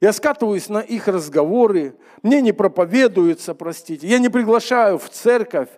Я 0.01 0.13
скатываюсь 0.13 0.69
на 0.69 0.81
их 0.81 1.07
разговоры, 1.07 1.95
мне 2.21 2.39
не 2.39 2.51
проповедуются, 2.51 3.55
простите, 3.55 4.07
я 4.07 4.19
не 4.19 4.29
приглашаю 4.29 4.99
в 4.99 5.09
церковь 5.09 5.69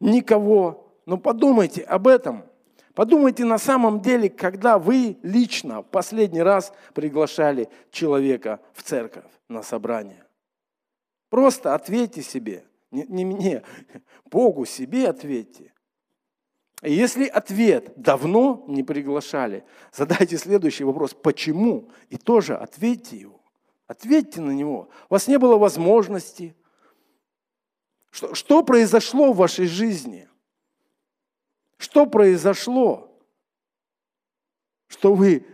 никого. 0.00 0.96
Но 1.04 1.18
подумайте 1.18 1.82
об 1.82 2.08
этом– 2.08 2.46
Подумайте 2.94 3.44
на 3.44 3.58
самом 3.58 4.00
деле, 4.00 4.28
когда 4.28 4.78
вы 4.78 5.18
лично 5.22 5.82
в 5.82 5.86
последний 5.86 6.42
раз 6.42 6.72
приглашали 6.92 7.68
человека 7.90 8.60
в 8.74 8.82
церковь 8.82 9.24
на 9.48 9.62
собрание. 9.62 10.24
Просто 11.30 11.74
ответьте 11.74 12.22
себе, 12.22 12.64
не, 12.90 13.06
не 13.08 13.24
мне, 13.24 13.62
Богу 14.30 14.66
себе 14.66 15.08
ответьте. 15.08 15.72
И 16.82 16.92
если 16.92 17.26
ответ 17.26 17.92
давно 17.96 18.64
не 18.66 18.82
приглашали, 18.82 19.64
задайте 19.92 20.36
следующий 20.36 20.84
вопрос, 20.84 21.14
почему? 21.14 21.88
И 22.10 22.18
тоже 22.18 22.56
ответьте 22.56 23.16
его. 23.16 23.40
Ответьте 23.86 24.40
на 24.40 24.50
него. 24.50 24.88
У 25.08 25.14
вас 25.14 25.28
не 25.28 25.38
было 25.38 25.56
возможности. 25.56 26.56
Что, 28.10 28.34
что 28.34 28.62
произошло 28.62 29.32
в 29.32 29.36
вашей 29.36 29.66
жизни? 29.66 30.28
Что 31.82 32.06
произошло? 32.06 33.10
Что 34.86 35.14
вы 35.14 35.44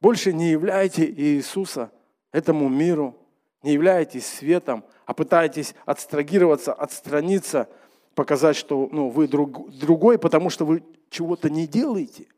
больше 0.00 0.32
не 0.32 0.50
являете 0.50 1.04
Иисуса 1.04 1.92
этому 2.32 2.70
миру, 2.70 3.14
не 3.62 3.74
являетесь 3.74 4.26
светом, 4.26 4.82
а 5.04 5.12
пытаетесь 5.12 5.74
отстрагироваться, 5.84 6.72
отстраниться, 6.72 7.68
показать, 8.14 8.56
что 8.56 8.88
ну, 8.92 9.10
вы 9.10 9.28
друг, 9.28 9.70
другой, 9.76 10.18
потому 10.18 10.48
что 10.48 10.64
вы 10.64 10.82
чего-то 11.10 11.50
не 11.50 11.66
делаете. 11.66 12.28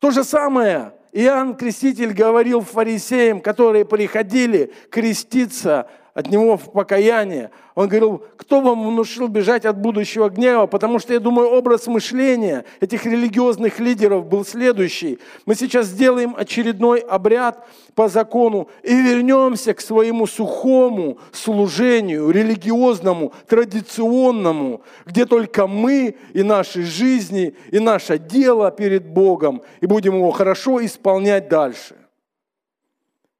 То 0.00 0.10
же 0.10 0.24
самое 0.24 0.94
Иоанн 1.12 1.54
Креститель 1.54 2.12
говорил 2.12 2.60
фарисеям, 2.60 3.40
которые 3.40 3.84
приходили 3.84 4.72
креститься 4.90 5.88
от 6.16 6.30
него 6.30 6.56
в 6.56 6.72
покаяние. 6.72 7.50
Он 7.74 7.88
говорил, 7.88 8.22
кто 8.38 8.62
вам 8.62 8.88
внушил 8.88 9.28
бежать 9.28 9.66
от 9.66 9.78
будущего 9.78 10.30
гнева? 10.30 10.64
Потому 10.66 10.98
что, 10.98 11.12
я 11.12 11.20
думаю, 11.20 11.50
образ 11.50 11.86
мышления 11.88 12.64
этих 12.80 13.04
религиозных 13.04 13.80
лидеров 13.80 14.24
был 14.24 14.42
следующий. 14.42 15.18
Мы 15.44 15.54
сейчас 15.54 15.88
сделаем 15.88 16.34
очередной 16.34 17.00
обряд 17.00 17.68
по 17.94 18.08
закону 18.08 18.70
и 18.82 18.94
вернемся 18.94 19.74
к 19.74 19.80
своему 19.82 20.26
сухому 20.26 21.18
служению, 21.32 22.30
религиозному, 22.30 23.34
традиционному, 23.46 24.80
где 25.04 25.26
только 25.26 25.66
мы 25.66 26.16
и 26.32 26.42
наши 26.42 26.82
жизни, 26.82 27.54
и 27.70 27.78
наше 27.78 28.18
дело 28.18 28.70
перед 28.70 29.06
Богом, 29.06 29.60
и 29.82 29.86
будем 29.86 30.14
его 30.14 30.30
хорошо 30.30 30.82
исполнять 30.82 31.50
дальше. 31.50 31.94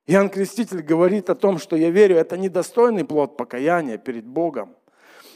Иоанн 0.09 0.31
Креститель 0.31 0.83
говорит 0.83 1.31
о 1.31 1.35
том, 1.35 1.59
что 1.59 1.75
я 1.75 1.91
верю, 1.91 2.17
это 2.17 2.37
недостойный 2.37 3.05
плод 3.05 3.37
покаяния 3.37 3.99
перед 3.99 4.25
Богом. 4.25 4.76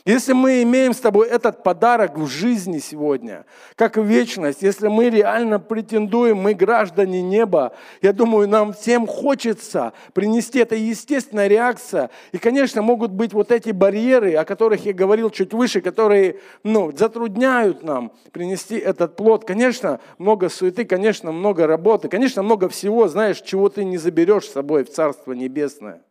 Если 0.07 0.33
мы 0.33 0.63
имеем 0.63 0.95
с 0.95 1.01
тобой 1.01 1.29
этот 1.29 1.63
подарок 1.63 2.17
в 2.17 2.27
жизни 2.27 2.79
сегодня, 2.79 3.45
как 3.75 3.99
вечность, 3.99 4.63
если 4.63 4.89
мы 4.89 5.11
реально 5.11 5.61
претендуем, 5.61 6.39
мы 6.39 6.55
граждане 6.55 7.21
неба, 7.21 7.75
я 8.01 8.15
думаю, 8.15 8.49
нам 8.49 8.73
всем 8.73 9.07
хочется 9.07 9.93
принести, 10.15 10.61
это 10.61 10.75
естественная 10.75 11.49
реакция. 11.49 12.09
И, 12.33 12.39
конечно, 12.39 12.81
могут 12.81 13.11
быть 13.11 13.35
вот 13.35 13.53
эти 13.53 13.71
барьеры, 13.71 14.35
о 14.37 14.47
которых 14.47 14.87
я 14.87 14.95
говорил 14.95 15.29
чуть 15.29 15.53
выше, 15.53 15.83
которые 15.83 16.41
ну, 16.65 16.91
затрудняют 16.97 17.83
нам 17.83 18.13
принести 18.33 18.79
этот 18.79 19.17
плод. 19.17 19.45
Конечно, 19.45 20.01
много 20.17 20.49
суеты, 20.49 20.87
конечно, 20.87 21.31
много 21.31 21.67
работы, 21.67 22.09
конечно, 22.09 22.43
много 22.43 22.71
всего, 22.71 23.07
знаешь, 23.07 23.43
чего 23.43 23.69
ты 23.69 23.85
не 23.85 23.99
заберешь 23.99 24.47
с 24.47 24.53
собой 24.53 24.85
в 24.85 24.91
Царство 24.91 25.33
Небесное. 25.33 26.03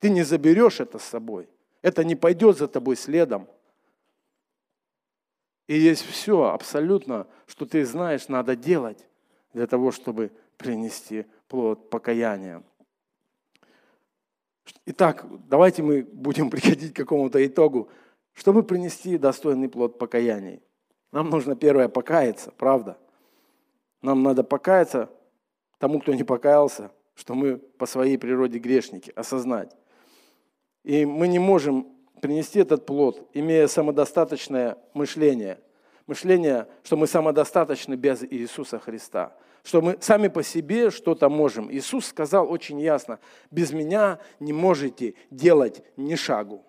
Ты 0.00 0.10
не 0.10 0.24
заберешь 0.24 0.80
это 0.80 0.98
с 0.98 1.04
собой. 1.04 1.48
Это 1.82 2.04
не 2.04 2.16
пойдет 2.16 2.58
за 2.58 2.68
тобой 2.68 2.96
следом. 2.96 3.46
И 5.66 5.78
есть 5.78 6.02
все 6.02 6.44
абсолютно, 6.44 7.26
что 7.46 7.66
ты 7.66 7.84
знаешь, 7.84 8.28
надо 8.28 8.56
делать 8.56 9.06
для 9.52 9.66
того, 9.66 9.92
чтобы 9.92 10.32
принести 10.56 11.26
плод 11.46 11.90
покаяния. 11.90 12.62
Итак, 14.86 15.26
давайте 15.48 15.82
мы 15.82 16.02
будем 16.02 16.50
приходить 16.50 16.92
к 16.92 16.96
какому-то 16.96 17.44
итогу. 17.46 17.88
Чтобы 18.32 18.62
принести 18.62 19.18
достойный 19.18 19.68
плод 19.68 19.98
покаяния, 19.98 20.60
нам 21.10 21.28
нужно 21.28 21.56
первое 21.56 21.88
покаяться, 21.88 22.52
правда? 22.52 22.96
Нам 24.00 24.22
надо 24.22 24.44
покаяться 24.44 25.10
тому, 25.78 26.00
кто 26.00 26.14
не 26.14 26.22
покаялся, 26.22 26.92
что 27.14 27.34
мы 27.34 27.56
по 27.56 27.86
своей 27.86 28.16
природе 28.16 28.58
грешники, 28.58 29.12
осознать. 29.16 29.76
И 30.84 31.04
мы 31.04 31.28
не 31.28 31.38
можем 31.38 31.86
принести 32.20 32.60
этот 32.60 32.86
плод, 32.86 33.28
имея 33.34 33.66
самодостаточное 33.66 34.78
мышление. 34.94 35.60
Мышление, 36.06 36.66
что 36.82 36.96
мы 36.96 37.06
самодостаточны 37.06 37.94
без 37.94 38.22
Иисуса 38.24 38.78
Христа. 38.78 39.36
Что 39.62 39.82
мы 39.82 39.98
сами 40.00 40.28
по 40.28 40.42
себе 40.42 40.90
что-то 40.90 41.28
можем. 41.28 41.70
Иисус 41.70 42.06
сказал 42.06 42.50
очень 42.50 42.80
ясно, 42.80 43.18
без 43.50 43.72
меня 43.72 44.18
не 44.40 44.52
можете 44.52 45.14
делать 45.30 45.82
ни 45.96 46.14
шагу. 46.14 46.64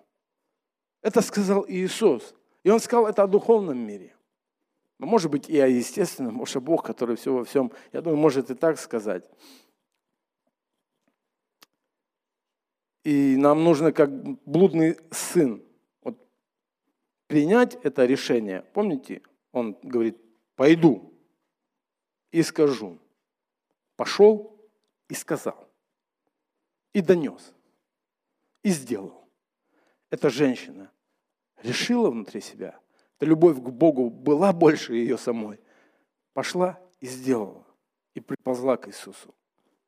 Это 1.02 1.22
сказал 1.22 1.64
Иисус. 1.66 2.34
И 2.62 2.70
Он 2.70 2.80
сказал 2.80 3.06
это 3.06 3.22
о 3.22 3.26
духовном 3.26 3.78
мире. 3.78 4.14
Может 4.98 5.30
быть, 5.30 5.48
и 5.48 5.58
о 5.58 5.66
естественном, 5.66 6.34
может, 6.34 6.62
Бог, 6.62 6.84
который 6.84 7.16
все 7.16 7.32
во 7.32 7.44
всем, 7.44 7.72
я 7.92 8.02
думаю, 8.02 8.18
может 8.18 8.50
и 8.50 8.54
так 8.54 8.78
сказать. 8.78 9.24
И 13.04 13.36
нам 13.36 13.64
нужно, 13.64 13.92
как 13.92 14.10
блудный 14.44 14.98
сын, 15.10 15.62
вот, 16.02 16.18
принять 17.26 17.76
это 17.82 18.04
решение. 18.04 18.62
Помните, 18.74 19.22
он 19.52 19.78
говорит, 19.82 20.18
пойду 20.54 21.12
и 22.30 22.42
скажу. 22.42 22.98
Пошел 23.96 24.58
и 25.08 25.14
сказал. 25.14 25.68
И 26.92 27.00
донес. 27.00 27.54
И 28.62 28.70
сделал. 28.70 29.28
Эта 30.10 30.28
женщина 30.28 30.90
решила 31.62 32.10
внутри 32.10 32.40
себя. 32.40 32.78
Эта 33.16 33.26
любовь 33.26 33.56
к 33.56 33.68
Богу 33.70 34.10
была 34.10 34.52
больше 34.52 34.94
ее 34.94 35.16
самой. 35.16 35.60
Пошла 36.32 36.78
и 37.00 37.06
сделала. 37.06 37.66
И 38.14 38.20
приползла 38.20 38.76
к 38.76 38.88
Иисусу. 38.88 39.34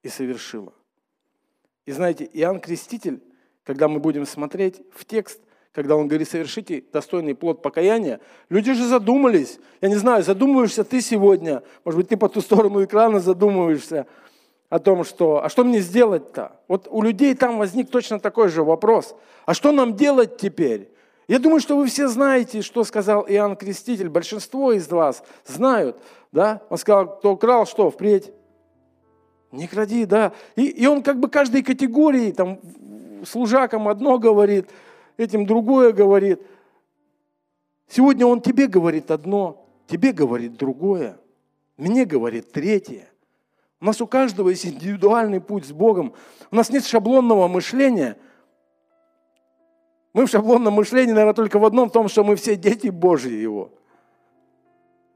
И 0.02 0.08
совершила. 0.08 0.72
И 1.86 1.92
знаете, 1.92 2.28
Иоанн 2.32 2.60
Креститель, 2.60 3.22
когда 3.64 3.88
мы 3.88 3.98
будем 3.98 4.26
смотреть 4.26 4.82
в 4.94 5.04
текст, 5.04 5.40
когда 5.72 5.96
он 5.96 6.06
говорит, 6.06 6.28
совершите 6.28 6.84
достойный 6.92 7.34
плод 7.34 7.62
покаяния, 7.62 8.20
люди 8.50 8.72
же 8.72 8.86
задумались. 8.86 9.58
Я 9.80 9.88
не 9.88 9.96
знаю, 9.96 10.22
задумываешься 10.22 10.84
ты 10.84 11.00
сегодня, 11.00 11.62
может 11.84 11.98
быть, 11.98 12.08
ты 12.08 12.16
по 12.16 12.28
ту 12.28 12.40
сторону 12.40 12.84
экрана 12.84 13.20
задумываешься 13.20 14.06
о 14.68 14.78
том, 14.78 15.04
что, 15.04 15.44
а 15.44 15.48
что 15.48 15.64
мне 15.64 15.80
сделать-то? 15.80 16.60
Вот 16.68 16.88
у 16.90 17.02
людей 17.02 17.34
там 17.34 17.58
возник 17.58 17.90
точно 17.90 18.20
такой 18.20 18.48
же 18.48 18.62
вопрос. 18.62 19.16
А 19.44 19.54
что 19.54 19.72
нам 19.72 19.96
делать 19.96 20.36
теперь? 20.36 20.90
Я 21.28 21.38
думаю, 21.38 21.60
что 21.60 21.76
вы 21.76 21.86
все 21.86 22.08
знаете, 22.08 22.62
что 22.62 22.84
сказал 22.84 23.26
Иоанн 23.28 23.56
Креститель. 23.56 24.08
Большинство 24.08 24.72
из 24.72 24.88
вас 24.88 25.22
знают. 25.46 25.98
Да? 26.32 26.62
Он 26.68 26.78
сказал, 26.78 27.18
кто 27.18 27.32
украл, 27.32 27.66
что 27.66 27.90
впредь 27.90 28.32
не 29.52 29.68
кради, 29.68 30.06
да. 30.06 30.32
И, 30.56 30.66
и 30.66 30.86
он 30.86 31.02
как 31.02 31.20
бы 31.20 31.28
каждой 31.28 31.62
категории, 31.62 32.32
там, 32.32 32.58
служакам 33.24 33.86
одно 33.86 34.18
говорит, 34.18 34.68
этим 35.16 35.46
другое 35.46 35.92
говорит. 35.92 36.40
Сегодня 37.86 38.26
он 38.26 38.40
тебе 38.40 38.66
говорит 38.66 39.10
одно, 39.10 39.66
тебе 39.86 40.12
говорит 40.12 40.56
другое, 40.56 41.18
мне 41.76 42.06
говорит 42.06 42.50
третье. 42.50 43.08
У 43.80 43.84
нас 43.84 44.00
у 44.00 44.06
каждого 44.06 44.48
есть 44.48 44.64
индивидуальный 44.64 45.40
путь 45.40 45.66
с 45.66 45.72
Богом. 45.72 46.14
У 46.50 46.56
нас 46.56 46.70
нет 46.70 46.86
шаблонного 46.86 47.48
мышления. 47.48 48.16
Мы 50.14 50.26
в 50.26 50.30
шаблонном 50.30 50.74
мышлении, 50.74 51.12
наверное, 51.12 51.34
только 51.34 51.58
в 51.58 51.64
одном, 51.64 51.90
в 51.90 51.92
том, 51.92 52.08
что 52.08 52.22
мы 52.22 52.36
все 52.36 52.56
дети 52.56 52.88
Божьи 52.88 53.32
Его– 53.32 53.72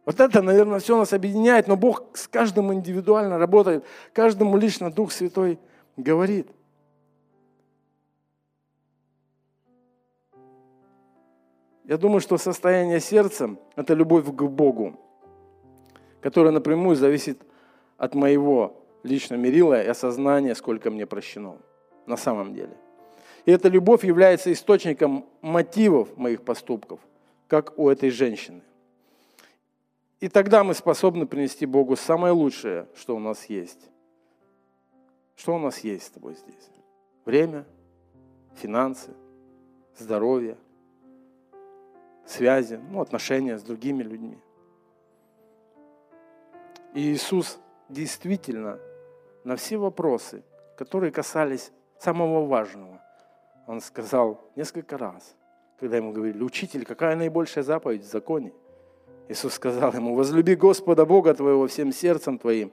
вот 0.06 0.20
это, 0.20 0.40
наверное, 0.40 0.78
все 0.78 0.96
нас 0.96 1.12
объединяет, 1.12 1.66
но 1.66 1.76
Бог 1.76 2.16
с 2.16 2.28
каждым 2.28 2.72
индивидуально 2.72 3.38
работает, 3.38 3.84
каждому 4.12 4.56
лично 4.56 4.88
Дух 4.92 5.10
Святой 5.10 5.58
говорит. 5.96 6.48
Я 11.84 11.98
думаю, 11.98 12.20
что 12.20 12.38
состояние 12.38 13.00
сердца– 13.00 13.56
это 13.76 13.94
любовь 13.94 14.26
к 14.26 14.42
Богу, 14.42 14.96
которая 16.20 16.52
напрямую 16.52 16.94
зависит 16.94 17.42
от 17.98 18.14
моего 18.14 18.84
личного 19.02 19.40
мерила 19.40 19.82
и 19.82 19.88
осознания, 19.88 20.54
сколько 20.54 20.90
мне 20.90 21.06
прощено 21.06 21.56
на 22.06 22.16
самом 22.16 22.54
деле. 22.54 22.76
И 23.44 23.50
эта 23.50 23.68
любовь 23.68 24.04
является 24.04 24.52
источником 24.52 25.26
мотивов 25.42 26.16
моих 26.16 26.42
поступков, 26.42 27.00
как 27.48 27.76
у 27.76 27.88
этой 27.88 28.10
женщины– 28.10 28.62
и 30.20 30.28
тогда 30.28 30.64
мы 30.64 30.74
способны 30.74 31.26
принести 31.26 31.66
Богу 31.66 31.94
самое 31.96 32.32
лучшее, 32.32 32.88
что 32.94 33.16
у 33.16 33.18
нас 33.18 33.44
есть. 33.46 33.90
Что 35.34 35.56
у 35.56 35.58
нас 35.58 35.80
есть 35.80 36.06
с 36.06 36.10
тобой 36.10 36.34
здесь? 36.34 36.70
Время, 37.26 37.66
финансы, 38.54 39.10
здоровье, 39.98 40.56
связи, 42.24 42.80
ну, 42.90 43.02
отношения 43.02 43.58
с 43.58 43.62
другими 43.62 44.02
людьми. 44.02 44.38
И 46.94 47.12
Иисус 47.12 47.58
действительно 47.90 48.80
на 49.44 49.56
все 49.56 49.76
вопросы, 49.76 50.42
которые 50.78 51.12
касались 51.12 51.72
самого 51.98 52.46
важного, 52.46 53.02
Он 53.66 53.82
сказал 53.82 54.40
несколько 54.56 54.96
раз, 54.96 55.36
когда 55.78 55.98
ему 55.98 56.12
говорили, 56.12 56.42
учитель, 56.42 56.86
какая 56.86 57.16
наибольшая 57.16 57.64
заповедь 57.64 58.02
в 58.02 58.10
законе– 58.10 58.54
Иисус 59.28 59.54
сказал 59.54 59.92
ему, 59.92 60.14
возлюби 60.14 60.54
Господа 60.54 61.04
Бога 61.04 61.34
твоего 61.34 61.66
всем 61.66 61.92
сердцем 61.92 62.38
твоим, 62.38 62.70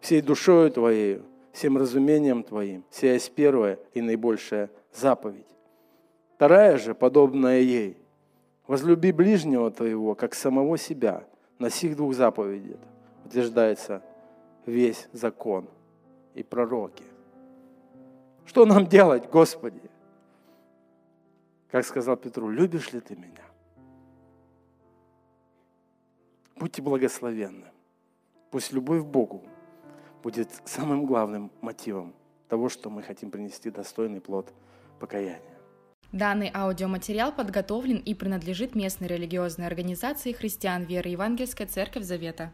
всей 0.00 0.22
душою 0.22 0.70
твоей, 0.70 1.20
всем 1.52 1.76
разумением 1.76 2.42
твоим. 2.42 2.84
Сия 2.90 3.14
есть 3.14 3.32
первая 3.32 3.78
и 3.92 4.00
наибольшая 4.00 4.70
заповедь. 4.94 5.46
Вторая 6.36 6.78
же, 6.78 6.94
подобная 6.94 7.60
ей, 7.60 7.96
возлюби 8.66 9.12
ближнего 9.12 9.70
твоего, 9.70 10.14
как 10.14 10.34
самого 10.34 10.78
себя. 10.78 11.24
На 11.58 11.68
сих 11.68 11.96
двух 11.96 12.14
заповедях 12.14 12.78
утверждается 13.26 14.02
весь 14.64 15.08
закон 15.12 15.68
и 16.34 16.42
пророки. 16.42 17.04
Что 18.46 18.64
нам 18.64 18.86
делать, 18.86 19.28
Господи? 19.28 19.82
Как 21.70 21.84
сказал 21.84 22.16
Петру, 22.16 22.48
любишь 22.48 22.92
ли 22.92 23.00
ты 23.00 23.14
меня? 23.14 23.44
Будьте 26.60 26.82
благословенны. 26.82 27.68
Пусть 28.50 28.70
любовь 28.70 29.00
к 29.02 29.06
Богу 29.06 29.42
будет 30.22 30.50
самым 30.66 31.06
главным 31.06 31.50
мотивом 31.62 32.14
того, 32.50 32.68
что 32.68 32.90
мы 32.90 33.02
хотим 33.02 33.30
принести 33.30 33.70
достойный 33.70 34.20
плод 34.20 34.52
покаяния. 34.98 35.40
Данный 36.12 36.50
аудиоматериал 36.52 37.32
подготовлен 37.32 37.96
и 37.96 38.12
принадлежит 38.12 38.74
местной 38.74 39.08
религиозной 39.08 39.66
организации 39.66 40.32
христиан 40.32 40.84
веры 40.84 41.08
Евангельская 41.08 41.66
Церковь 41.66 42.04
Завета. 42.04 42.52